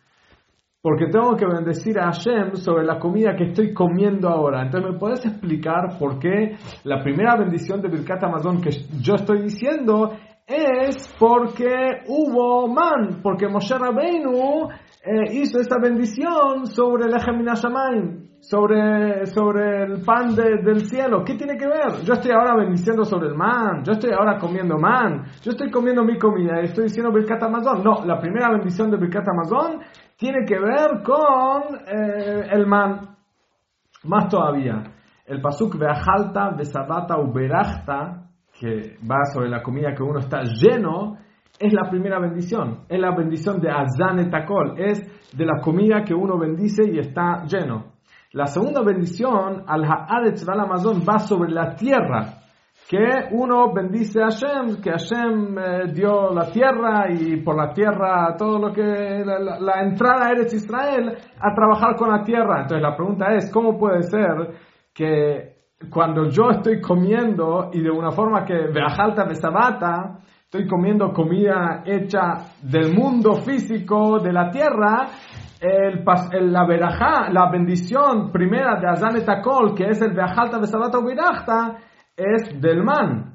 [0.84, 4.60] Porque tengo que bendecir a Hashem sobre la comida que estoy comiendo ahora.
[4.60, 8.68] Entonces, ¿me puedes explicar por qué la primera bendición de Birkat Amazon que
[9.00, 10.10] yo estoy diciendo
[10.46, 11.74] es porque
[12.06, 14.68] hubo man, porque Moshe Rabbeinu
[15.02, 17.54] eh, hizo esta bendición sobre el Ejemina
[18.40, 21.24] sobre, sobre el pan del cielo.
[21.24, 22.04] ¿Qué tiene que ver?
[22.04, 26.04] Yo estoy ahora bendiciendo sobre el man, yo estoy ahora comiendo man, yo estoy comiendo
[26.04, 27.82] mi comida y estoy diciendo Birkat Amazon.
[27.82, 29.80] No, la primera bendición de Birkat Amazon
[30.16, 33.16] tiene que ver con eh, el man.
[34.04, 34.82] Más todavía,
[35.26, 41.16] el pasuk Beajalta, Besabata Uberachta, que va sobre la comida que uno está lleno,
[41.58, 42.80] es la primera bendición.
[42.88, 45.00] Es la bendición de Azan Etakol, es
[45.32, 47.94] de la comida que uno bendice y está lleno.
[48.32, 52.43] La segunda bendición, al Haaretz va sobre la tierra.
[52.88, 52.98] Que
[53.30, 58.58] uno bendice a Hashem, que Hashem eh, dio la tierra y por la tierra todo
[58.58, 59.24] lo que.
[59.24, 62.62] La, entrada a Eretz Israel a trabajar con la tierra.
[62.62, 64.54] Entonces la pregunta es: ¿cómo puede ser
[64.92, 65.54] que
[65.90, 72.34] cuando yo estoy comiendo y de una forma que Beajalta Besabata, estoy comiendo comida hecha
[72.62, 75.06] del mundo físico, de la tierra,
[75.60, 76.04] el,
[76.52, 80.94] la verajá, la bendición primera de Azan Etakol, que es el Beajalta de Sabat
[82.16, 83.34] es del man,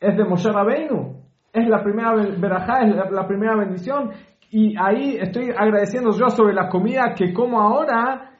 [0.00, 1.18] es de Moshe Rabbeinu.
[1.52, 4.10] Es la primera verajá, es la, primera bendición.
[4.50, 8.32] Y ahí estoy agradeciendo yo sobre la comida que como ahora,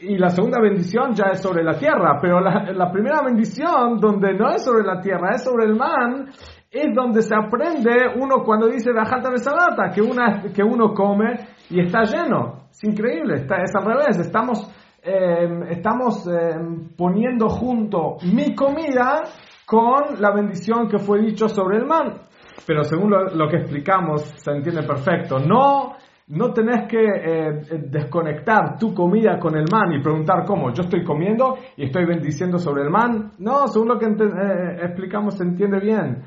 [0.00, 4.50] y la segunda bendición ya es sobre la tierra, pero la, primera bendición, donde no
[4.50, 6.28] es sobre la tierra, es sobre el man,
[6.70, 11.46] es donde se aprende uno cuando dice la de salata, que, una, que uno come
[11.68, 12.68] y está lleno.
[12.70, 14.18] Es increíble, está, es al revés.
[14.18, 14.70] Estamos,
[15.02, 19.24] em, estamos em, poniendo junto mi comida
[19.66, 22.22] con la bendición que fue dicho sobre el man.
[22.66, 25.38] Pero según lo, que explicamos, se entiende perfecto.
[25.38, 25.94] No,
[26.28, 27.52] no tenés que eh,
[27.88, 30.72] desconectar tu comida con el man y preguntar cómo.
[30.72, 33.32] Yo estoy comiendo y estoy bendiciendo sobre el man.
[33.38, 36.22] No, según lo que eh, explicamos, se entiende bien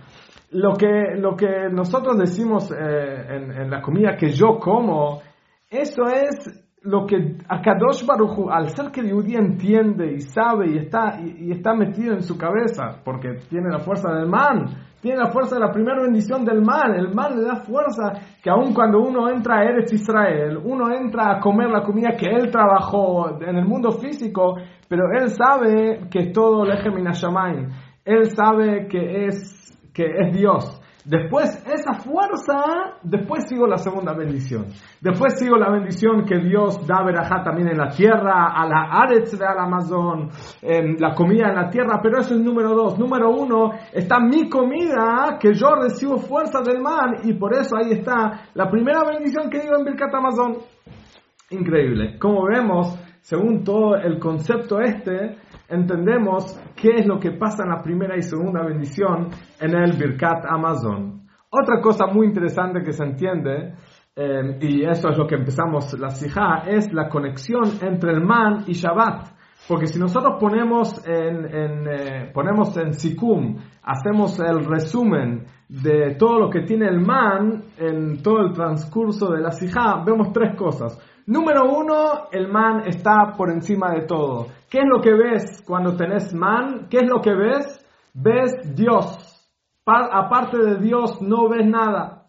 [0.53, 5.21] lo que, lo que nosotros decimos eh, en, la comida que yo como,
[5.69, 10.77] eso es lo que Akadosh Baruch al ser que el judío entiende y sabe y
[10.77, 14.65] está, y, está metido en su cabeza, porque tiene la fuerza del man,
[15.01, 18.49] tiene la fuerza de la primera bendición del man, el man le da fuerza que
[18.49, 22.51] aun cuando uno entra a Eretz Israel, uno entra a comer la comida que él
[22.51, 24.55] trabajó en el mundo físico,
[24.89, 26.95] pero él sabe que todo Lechem
[28.05, 29.63] él sabe que es
[29.93, 30.81] que es Dios.
[31.05, 34.67] Después, esa fuerza, después sigo la segunda bendición.
[35.01, 39.37] Después sigo la bendición que Dios da verajá también en la tierra, a la Aretz
[39.37, 40.29] de al Amazon,
[40.61, 42.97] en la comida en la tierra, pero eso es número dos.
[42.97, 47.91] Número uno, está mi comida, que yo recibo fuerza del mar, y por eso ahí
[47.91, 50.57] está la primera bendición que digo en Birkat Amazon.
[51.49, 52.17] Increíble.
[52.17, 55.37] Como vemos, según todo el concepto este,
[55.67, 60.45] entendemos qué es lo que pasa en la primera y segunda bendición en el Birkat
[60.47, 61.27] Amazon.
[61.49, 63.75] Otra cosa muy interesante que se entiende,
[64.15, 68.63] eh, y eso es lo que empezamos la Sijá, es la conexión entre el man
[68.67, 69.32] y Shabbat.
[69.67, 76.37] Porque si nosotros ponemos en, en eh, ponemos en Sikum, hacemos el resumen de todo
[76.37, 80.99] lo que tiene el man en todo el transcurso de la Sijá, vemos tres cosas.
[81.25, 84.47] Número uno, el man está por encima de todo.
[84.69, 86.87] ¿Qué es lo que ves cuando tenés man?
[86.89, 87.85] ¿Qué es lo que ves?
[88.13, 89.29] Ves Dios.
[89.85, 92.22] aparte de Dios no ves nada.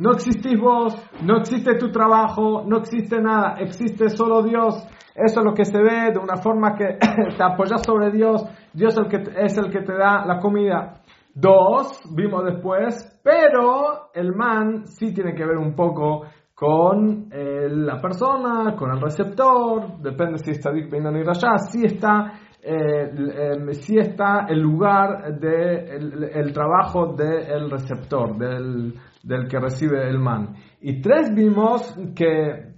[0.00, 4.82] No existís vos, no existe tu trabajo, no existe nada, existe solo Dios.
[5.14, 6.96] Eso es lo que se ve de una forma que
[7.36, 8.42] te apoyas sobre Dios.
[8.72, 11.02] Dios es el, que, te da la comida.
[11.34, 16.22] Dos, vimos después, pero el man sí tiene que ver un poco
[16.54, 22.32] con eh, la persona, con el receptor, depende si está Dik Beinani Rasha, si está,
[22.62, 23.10] eh,
[23.72, 30.18] si está el lugar del de el, trabajo del receptor, del, del que recibe el
[30.18, 30.54] man.
[30.80, 32.70] Y tres vimos que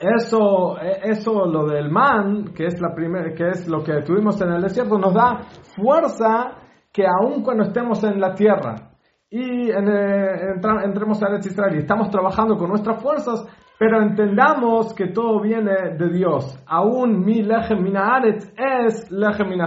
[0.00, 4.52] eso, eso lo del man, que es, la primer, que es lo que tuvimos en
[4.52, 5.40] el desierto, nos da
[5.76, 6.56] fuerza
[6.92, 8.92] que aun cuando estemos en la tierra
[9.30, 10.54] y en, eh,
[10.84, 13.46] entremos a Israel y estamos trabajando con nuestras fuerzas,
[13.78, 16.58] pero entendamos que todo viene de Dios.
[16.66, 19.66] Aún mi lechem mina es lechem mina.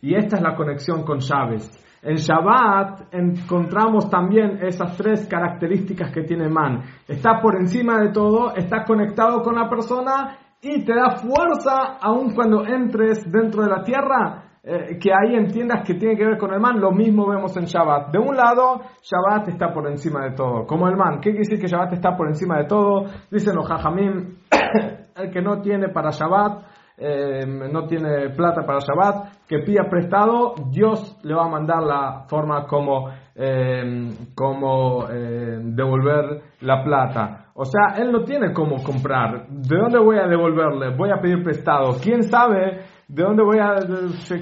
[0.00, 1.68] Y esta es la conexión con Chávez.
[2.02, 6.82] En Shabbat encontramos también esas tres características que tiene Man.
[7.06, 12.34] Está por encima de todo, está conectado con la persona y te da fuerza aun
[12.34, 16.52] cuando entres dentro de la tierra, eh, que ahí entiendas que tiene que ver con
[16.52, 16.80] el man.
[16.80, 18.12] Lo mismo vemos en Shabbat.
[18.12, 21.16] De un lado, Shabbat está por encima de todo, como el man.
[21.16, 23.06] ¿Qué quiere decir que Shabbat está por encima de todo?
[23.30, 24.36] Dicen los Jajamim,
[25.16, 30.54] el que no tiene para Shabbat, Em, no tiene plata para Shabbat, que pida prestado,
[30.68, 37.50] Dios le va a mandar la forma como, em, como em, devolver la plata.
[37.54, 39.46] O sea, él no tiene cómo comprar.
[39.48, 40.96] ¿De dónde voy a devolverle?
[40.96, 41.96] Voy a pedir prestado.
[42.02, 43.76] ¿Quién sabe de dónde voy a...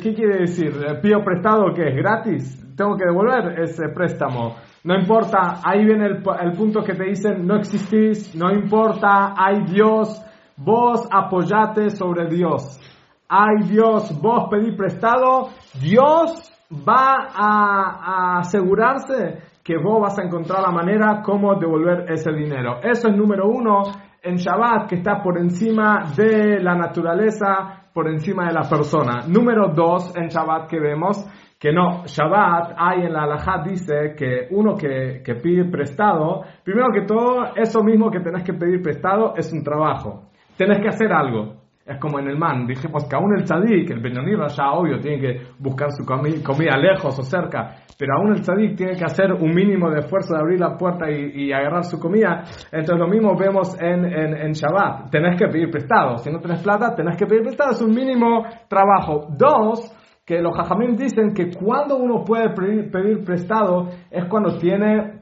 [0.02, 0.72] ¿Qué quiere decir?
[1.02, 2.74] ¿Pido prestado que es gratis?
[2.74, 4.56] Tengo que devolver ese préstamo.
[4.84, 9.64] No importa, ahí viene el, el punto que te dicen, no existís, no importa, hay
[9.64, 10.22] Dios,
[10.56, 12.80] vos apoyate sobre Dios.
[13.28, 15.48] Ay Dios, vos pedí prestado,
[15.80, 22.78] Dios va a, asegurarse que vos vas a encontrar la manera cómo devolver ese dinero.
[22.82, 23.82] Eso es número uno
[24.22, 29.24] en Shabbat, que está por encima de la naturaleza, por encima de la persona.
[29.26, 31.24] Número dos en Shabbat que vemos
[31.58, 36.88] que no, Shabbat, hay en la halajá dice que uno que, que pide prestado, primero
[36.92, 41.12] que todo, eso mismo que tenés que pedir prestado es un trabajo tenés que hacer
[41.12, 41.66] algo.
[41.86, 45.20] Es como en el man, dijimos que aún el tzadik, el Benoni ya obvio, tiene
[45.20, 49.54] que buscar su comida lejos o cerca, pero aún el tzadik tiene que hacer un
[49.54, 52.42] mínimo de esfuerzo de abrir la puerta y, agarrar su comida.
[52.72, 56.18] Entonces lo mismo vemos en, en, Shabbat, tenés que pedir prestado.
[56.18, 59.28] Si no tenés plata, tenés que pedir prestado, es un mínimo trabajo.
[59.38, 59.88] Dos,
[60.26, 65.20] que los jajamim dicen que cuando uno puede pedir, prestado es cuando tiene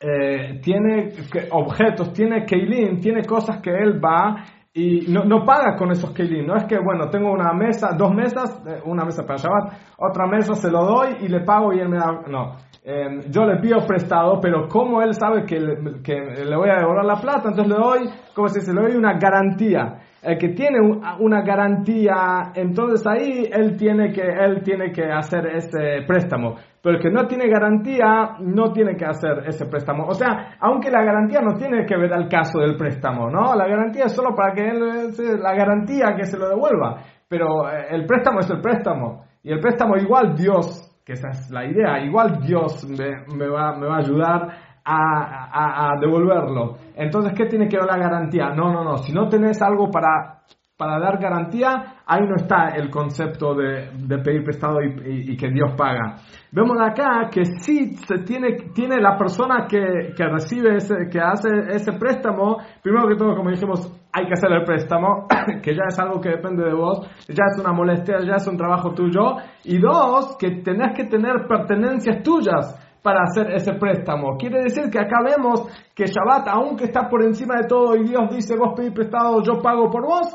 [0.00, 1.10] eh, tiene
[1.52, 6.46] objetos, tiene keilim, tiene cosas que él va y no, no, paga con esos kelim.
[6.46, 10.26] No es que, bueno, tengo una mesa, dos mesas, eh, una mesa para Shabbat, otra
[10.26, 12.22] mesa se lo doy y le pago y él me da.
[12.26, 12.56] No.
[12.84, 16.14] Em, yo le pido prestado, pero como él sabe que le, que
[16.44, 19.18] le voy a devolver la plata, entonces le doy, como se dice, le doy una
[19.18, 20.01] garantía.
[20.22, 20.78] El que tiene
[21.18, 26.54] una garantía, entonces ahí él tiene que, él tiene que hacer ese préstamo.
[26.80, 30.06] Pero el que no tiene garantía, no tiene que hacer ese préstamo.
[30.06, 33.54] O sea, aunque la garantía no tiene que ver al caso del préstamo, ¿no?
[33.56, 37.02] La garantía es solo para que él, la garantía que se lo devuelva.
[37.28, 39.24] Pero eh, el préstamo es el préstamo.
[39.42, 43.86] Y el préstamo igual Dios, que esa es la idea, igual Dios me, va, me
[43.86, 44.48] va a ayudar
[44.84, 46.76] a, devolverlo.
[46.94, 48.50] Entonces, ¿qué tiene que ver la garantía?
[48.50, 48.98] No, no, no.
[48.98, 50.42] Si no tenés algo para,
[50.76, 53.90] para dar garantía, ahí no está el concepto de,
[54.24, 56.16] pedir prestado y, que Dios paga.
[56.50, 61.48] Vemos acá que sí se tiene, tiene la persona que, que recibe ese, que hace
[61.70, 65.26] ese préstamo, primero que todo, como dijimos, hay que hacer el préstamo,
[65.62, 68.56] que ya es algo que depende de vos, ya es una molestia, ya es un
[68.56, 69.36] trabajo tuyo.
[69.64, 74.36] Y dos, que tenés que tener pertenencias tuyas para hacer ese préstamo.
[74.36, 75.62] Quiere decir que acá vemos
[75.94, 79.60] que Shabbat, aunque está por encima de todo y Dios dice, vos pedís prestado, yo
[79.60, 80.28] pago por vos,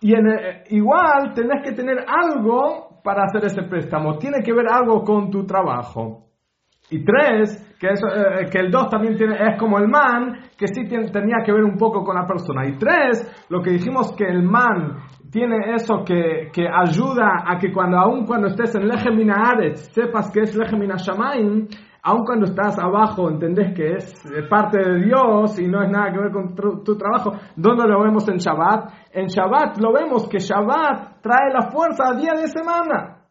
[0.00, 4.18] y eh, igual tenés que tener algo para hacer ese préstamo.
[4.18, 6.24] Tiene que ver algo con tu trabajo.
[6.90, 11.38] Y tres, que, eh, que el dos también es como el man, que sí tenía
[11.44, 12.66] que ver un poco con la persona.
[12.66, 14.98] Y tres, lo que dijimos que el man
[15.30, 20.30] tiene eso que, que ayuda a que cuando, aun cuando estés en Lejemina Aretz, sepas
[20.30, 21.66] que es Lejemina Shamaim,
[22.06, 26.18] aun cuando estás abajo, entendés que es parte de Dios y no es nada que
[26.18, 27.32] ver con tu, trabajo.
[27.56, 28.92] ¿Dónde lo vemos en Shabbat?
[29.10, 33.22] En Shabbat lo vemos que Shabbat trae la fuerza a día de semana.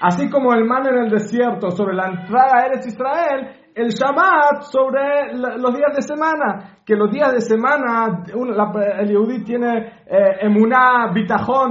[0.00, 5.34] Así como el man en el desierto sobre la entrada a Israel, el Shabbat sobre
[5.34, 6.78] los días de semana.
[6.86, 11.12] Que los días de semana, el Yehudi tiene eh, emuná,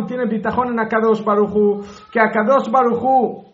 [0.07, 3.45] tiene bitajón en Akadosh Baruchu, que Akadosh Baruchu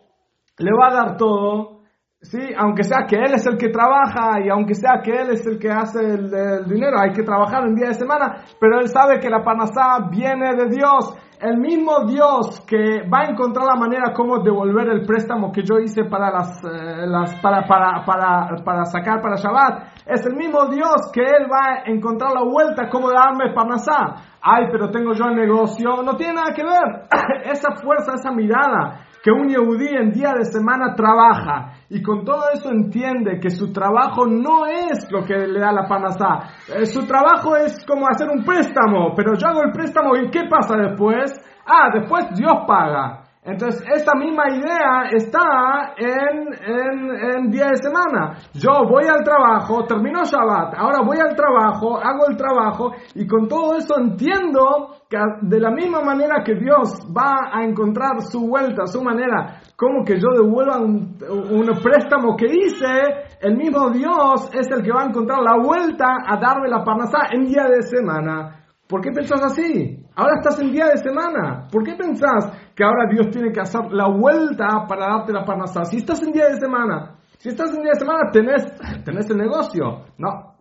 [0.57, 1.78] le va a dar todo
[2.21, 5.47] Sí, aunque sea que él es el que trabaja y aunque sea que él es
[5.47, 9.21] el que hace el, dinero, hay que trabajar un día de semana, pero él sabe
[9.21, 11.15] que la panasá viene de Dios.
[11.39, 15.79] El mismo Dios que va a encontrar la manera como devolver el préstamo que yo
[15.79, 20.65] hice para las, eh, las para, para, para, para sacar para Shabbat, es el mismo
[20.65, 24.15] Dios que él va a encontrar la vuelta como darme panasá.
[24.41, 27.07] Ay, pero tengo yo el negocio, no tiene nada que ver.
[27.49, 32.43] esa fuerza, esa mirada que un yehudí en día de semana trabaja y con todo
[32.53, 36.49] eso entiende que su trabajo no es lo que le da la panasá.
[36.75, 40.43] Eh, su trabajo es como hacer un préstamo, pero yo hago el préstamo y ¿qué
[40.49, 41.33] pasa después?
[41.65, 43.28] Ah, después Dios paga.
[43.41, 48.37] Entonces, esta misma idea está en, en, en, día de semana.
[48.53, 53.47] Yo voy al trabajo, termino Shabbat, ahora voy al trabajo, hago el trabajo y con
[53.47, 58.85] todo eso entiendo que de la misma manera que Dios va a encontrar su vuelta,
[58.87, 64.67] su manera, como que yo devuelva un, un préstamo que hice, el mismo Dios es
[64.69, 68.59] el que va a encontrar la vuelta a darme la parnasá en día de semana.
[68.89, 70.03] ¿Por qué pensás así?
[70.15, 71.67] Ahora estás en día de semana.
[71.71, 75.83] ¿Por qué pensás que ahora Dios tiene que hacer la vuelta para darte la parnasá?
[75.83, 78.73] Si estás en día de semana, si estás en día de semana, tenés,
[79.03, 80.05] tenés el negocio.
[80.17, 80.55] No.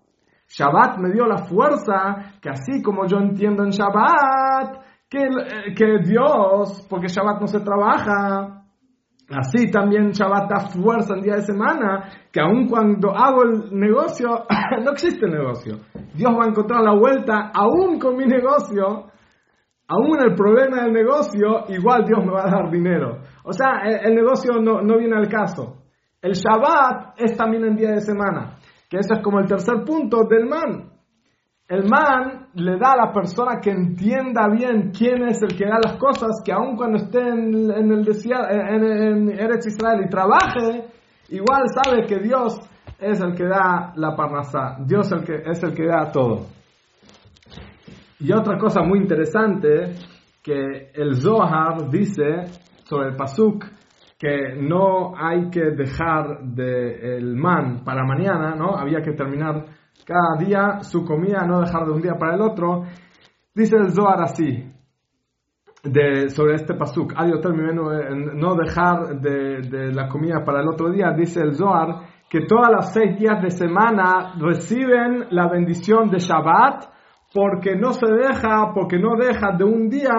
[0.48, 5.28] Shabbat me dio la fuerza que así como yo entiendo en Shabbat, que,
[5.76, 8.64] que Dios, porque Shabbat no se trabaja,
[9.30, 14.46] Así también Shabbat da fuerza en día de semana, que aun cuando hago el negocio,
[14.82, 15.76] no existe negocio.
[16.14, 19.08] Dios va a encontrar la vuelta, aún con mi negocio,
[19.88, 23.22] aún el problema del negocio, igual Dios me va a dar dinero.
[23.42, 25.78] O sea, el, negocio no, no, viene al caso.
[26.20, 28.58] El Shabbat es también en día de semana,
[28.88, 30.90] que eso es como el tercer punto del man.
[31.66, 35.78] El man le da a la persona que entienda bien quién es el que da
[35.82, 40.84] las cosas, que aun cuando esté en, el desierto, en, en Eretz Israel y trabaje,
[41.28, 42.58] igual sabe que Dios
[42.98, 46.57] es el que da la parnasá, Dios el que, es el que da todo.
[48.20, 49.94] Y otra cosa muy interesante,
[50.42, 52.46] que el Zohar dice
[52.82, 53.64] sobre el Pasuk,
[54.18, 58.76] que no hay que dejar de el man para mañana, ¿no?
[58.76, 59.64] Había que terminar
[60.04, 62.82] cada día su comida, no dejar de un día para el otro.
[63.54, 64.68] Dice el Zohar así,
[65.84, 71.40] de, sobre este pasuk, no dejar de, de, la comida para el otro día, dice
[71.40, 76.97] el Zohar, que todas las seis días de semana reciben la bendición de Shabbat
[77.32, 80.10] porque no se deja, porque no deja de un día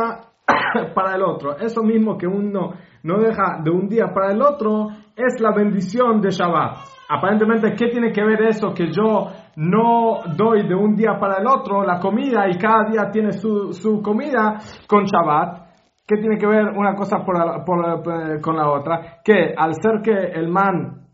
[0.93, 1.57] para el otro.
[1.57, 6.22] Eso mismo que uno no deja de un día para el otro es la bendición
[6.22, 6.78] de Shabbat.
[7.10, 11.47] Aparentemente, ¿qué tiene que ver eso que yo no doy de un día para el
[11.47, 14.57] otro la comida y cada día tiene su, su comida
[14.88, 15.70] con Shabbat?
[16.05, 17.36] ¿Qué tiene que ver una cosa por,
[17.66, 19.20] por, con la otra?
[19.24, 21.07] Que al ser que el man,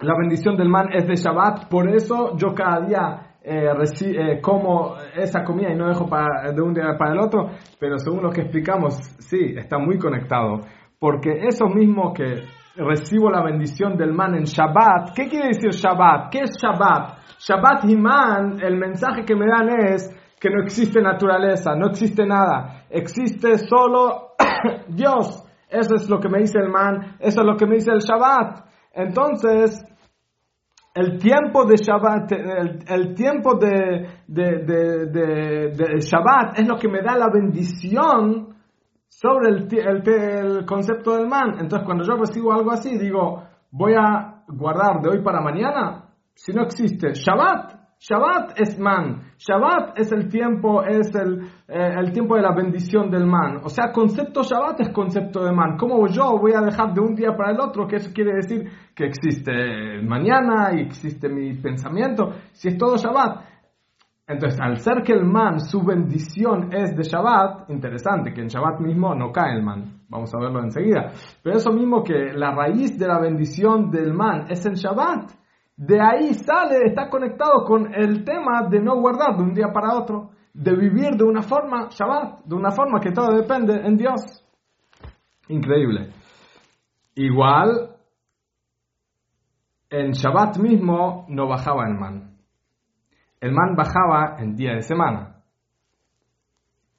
[0.00, 4.96] la bendición del man es de Shabbat, por eso yo cada día eh, eh, como
[5.14, 8.30] esa comida y no dejo para, de un día para el otro, pero según lo
[8.30, 10.60] que explicamos, sí, está muy conectado.
[10.98, 12.42] Porque eso mismo que
[12.76, 16.30] recibo la bendición del man en Shabbat, ¿qué quiere decir Shabbat?
[16.30, 17.18] ¿Qué es Shabbat?
[17.38, 20.10] Shabbat y man, el mensaje que me dan es
[20.40, 24.34] que no existe naturaleza, no existe nada, existe solo
[24.88, 25.44] Dios.
[25.68, 28.00] Eso es lo que me dice el man, eso es lo que me dice el
[28.00, 28.64] Shabbat.
[28.92, 29.84] Entonces,
[30.98, 35.94] el tiempo de Shabbat, el, tiempo de, de,
[36.56, 38.56] es lo que me da la bendición
[39.06, 41.54] sobre el, concepto del man.
[41.60, 46.06] Entonces, cuando yo recibo algo así, digo, voy a guardar de hoy para mañana.
[46.34, 49.32] Si no existe Shabbat, Shabbat es man.
[49.38, 53.58] Shabbat es el tiempo, es el, eh, el, tiempo de la bendición del man.
[53.64, 55.76] O sea, concepto Shabbat es concepto de man.
[55.76, 57.88] ¿Cómo yo voy a dejar de un día para el otro?
[57.88, 62.34] Que eso quiere decir que existe mañana y existe mi pensamiento.
[62.52, 63.58] Si es todo Shabbat.
[64.28, 68.78] Entonces, al ser que el man, su bendición es de Shabbat, interesante que en Shabbat
[68.78, 72.98] mismo no cae el man, vamos a verlo enseguida, pero eso mismo que la raíz
[72.98, 75.32] de la bendición del man es en Shabbat,
[75.78, 79.94] de ahí sale, está conectado con el tema de no guardar de un día para
[79.94, 84.44] otro, de vivir de una forma Shabbat, de una forma que todo depende en Dios.
[85.46, 86.10] Increíble.
[87.14, 87.94] Igual,
[89.88, 92.36] en Shabbat mismo no bajaba el man.
[93.40, 95.44] El man bajaba en día de semana.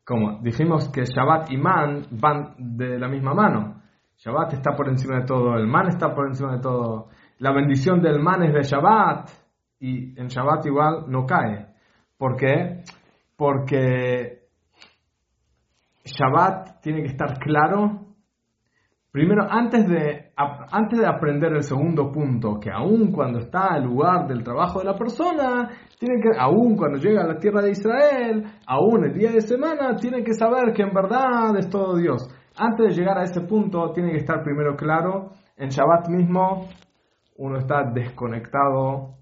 [0.06, 3.82] Como dijimos que Shabbat y man van de la misma mano.
[4.20, 7.10] Shabbat está por encima de todo, el man está por encima de todo.
[7.40, 9.30] La bendición del man es de Shabbat
[9.80, 11.68] y en Shabbat igual no cae.
[12.18, 12.84] ¿Por qué?
[13.36, 14.44] Porque
[16.06, 18.10] Shabbat tiene que estar claro
[19.12, 24.28] Primero, antes de, antes de aprender el segundo punto, que aún cuando está el lugar
[24.28, 25.68] del trabajo de la persona,
[25.98, 29.96] tiene que, aún cuando llega a la tierra de Israel, aún el día de semana,
[29.96, 32.30] tiene que saber que en verdad es todo Dios.
[32.56, 36.68] Antes de llegar a ese punto, tiene que estar primero claro, en Shabbat mismo,
[37.40, 39.16] uno está desconectado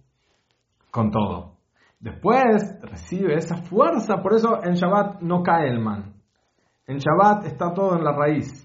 [0.92, 1.54] con todo.
[2.00, 6.16] Después recibe esa fuerza, por eso en Shabbat no cae el man.
[6.88, 8.64] En Shabbat está todo en la raíz.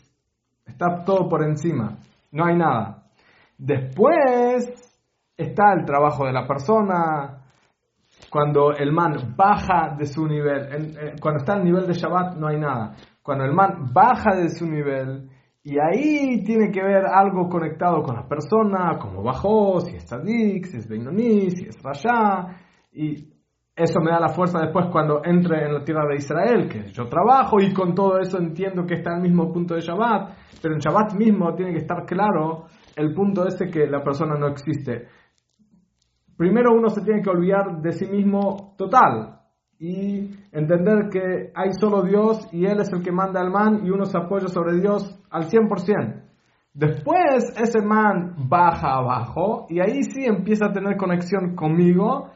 [0.67, 1.99] Está todo por encima.
[2.31, 3.05] No hay nada.
[3.59, 4.73] Después
[5.37, 7.39] está el trabajo de la persona.
[8.31, 12.59] Cuando el man baja de su nivel, cuando está al nivel de Shabbat no hay
[12.59, 12.95] nada.
[13.23, 15.29] Cuando el man baja de su nivel
[15.65, 20.67] y ahí tiene que ver algo conectado con la persona, como bajó, si es Tzadik,
[20.67, 22.49] si es Beinoní, si es Rasha.
[22.93, 23.33] Y
[23.77, 27.07] eso me da la fuerza después cuando entre en la tierra de Israel, que yo
[27.09, 30.81] trabajo y con todo eso entiendo que está al mismo punto de Shabbat, pero en
[30.81, 32.65] Shabbat mismo tiene que estar claro
[32.97, 35.07] el punto ese que la persona no existe.
[36.37, 39.42] Primero uno se tiene que olvidar de sí mismo total
[39.83, 43.91] y entender que hay solo Dios y Él es el que manda al man y
[43.91, 46.23] uno se apoya sobre Dios al 100%.
[46.73, 52.31] Después ese man baja abajo y ahí sí empieza a tener conexión conmigo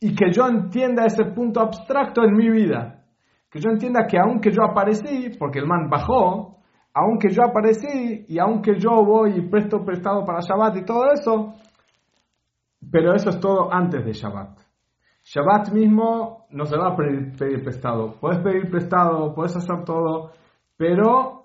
[0.00, 3.06] y que yo entienda ese punto abstracto en mi vida.
[3.50, 6.58] Que yo entienda que aunque yo aparecí, porque el man bajó,
[6.92, 11.54] aunque yo aparecí y aunque yo voy y presto prestado para Shabbat y todo eso,
[12.92, 14.69] pero eso es todo antes de Shabbat.
[15.32, 18.16] Shabbat mismo no se va a pedir, pedir prestado.
[18.20, 20.32] Puedes pedir prestado, puedes hacer todo,
[20.76, 21.40] pero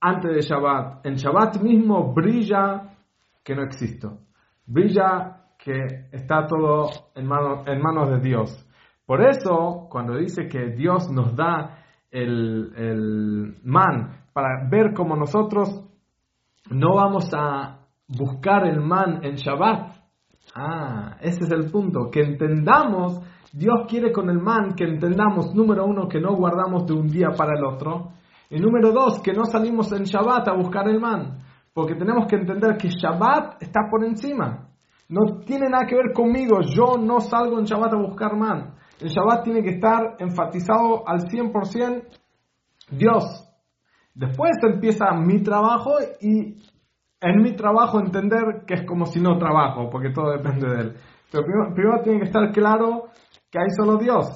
[0.00, 1.04] antes de Shabbat.
[1.04, 2.96] En Shabbat mismo brilla
[3.42, 4.18] que no existo.
[4.66, 8.64] Brilla que está todo en, manos de Dios.
[9.04, 11.78] Por eso, cuando dice que Dios nos da
[12.08, 15.68] el, el man para ver cómo nosotros
[16.70, 19.95] no vamos a buscar el man en Shabbat.
[20.58, 23.20] Ah, ese es el punto, que entendamos,
[23.52, 27.28] Dios quiere con el man que entendamos, número uno, que no guardamos de un día
[27.36, 28.12] para el otro,
[28.48, 31.40] y número dos, que no salimos en Shabbat a buscar el man,
[31.74, 34.70] porque tenemos que entender que Shabbat está por encima.
[35.10, 36.60] No tiene nada que ver conmigo.
[36.62, 38.74] Yo no salgo en Shabbat a buscar man.
[38.98, 42.02] En Shabbat tiene que estar enfatizado al 100%
[42.90, 43.46] Dios.
[44.14, 46.56] Después empieza mi trabajo y
[47.20, 50.96] en mi trabajo entender que es como si no trabajo, porque todo depende de él.
[51.30, 51.44] Pero
[51.74, 53.06] primero, tiene que estar claro
[53.50, 54.26] que hay solo Dios.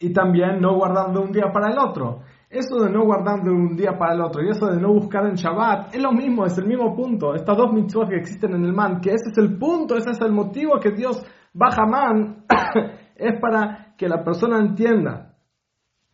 [0.00, 2.20] Y también no guardando un día para el otro.
[2.48, 5.26] Eso de no guardar de un día para el otro y eso de no buscar
[5.26, 7.34] en Shabbat es lo mismo, es el mismo punto.
[7.34, 10.20] Estas dos mitzvot que existen en el man, que ese es el punto, ese es
[10.20, 11.20] el motivo que Dios
[11.52, 12.44] baja man,
[13.16, 15.34] es para que la persona entienda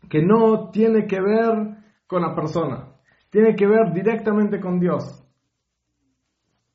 [0.09, 2.89] que no tiene que ver con la persona,
[3.31, 5.22] tiene que ver directamente con Dios.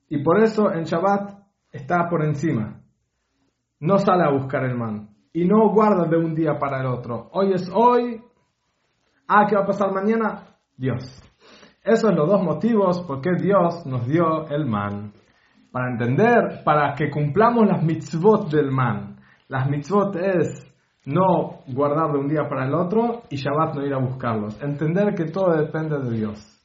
[0.10, 1.40] Y por eso en Shabbat
[1.72, 2.82] está por encima.
[3.80, 7.30] No sale a buscar el man y no guarda de un día para el otro.
[7.32, 8.22] Hoy es hoy,
[9.28, 10.44] Ah, ¿qué va a pasar mañana?
[10.78, 11.04] Dios.
[11.84, 15.12] Esos son los dos motivos por qué Dios nos dio el man.
[15.70, 19.18] Para entender, para que cumplamos las mitzvot del man.
[19.50, 20.66] Las mitzvot es
[21.06, 24.62] no guardar de un día para el otro y Shabbat no ir a buscarlos.
[24.62, 26.57] Entender que todo depende de Dios.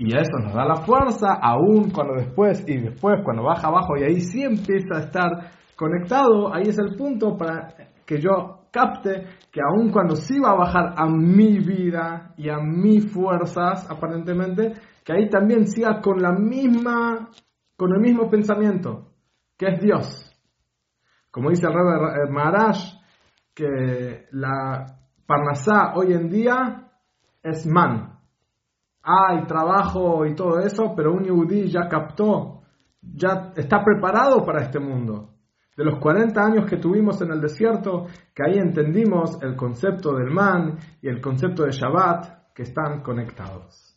[0.00, 4.04] Y eso nos da la fuerza, aún cuando después y después, cuando baja abajo y
[4.04, 5.30] ahí sí empieza a estar
[5.76, 7.74] conectado, ahí es el punto para
[8.06, 12.56] que yo capte que aun cuando sí va a bajar a mi vida y a
[12.60, 14.72] mis fuerzas, aparentemente,
[15.04, 17.28] que ahí también siga con la misma,
[17.76, 19.12] con el mismo pensamiento,
[19.58, 20.34] que es Dios.
[21.30, 22.78] Como dice el Rebbe Maharaj,
[23.54, 24.96] que la
[25.26, 26.88] Parnasá hoy en día
[27.42, 28.09] es man.
[29.02, 32.62] Hay trabajo y todo eso, pero un yudí ya captó,
[33.00, 35.28] ya está preparado para este mundo.
[35.76, 40.30] de los 40 años que tuvimos en el desierto, que ahí entendimos el concepto del
[40.30, 43.96] man y el concepto de Shabbat que están conectados.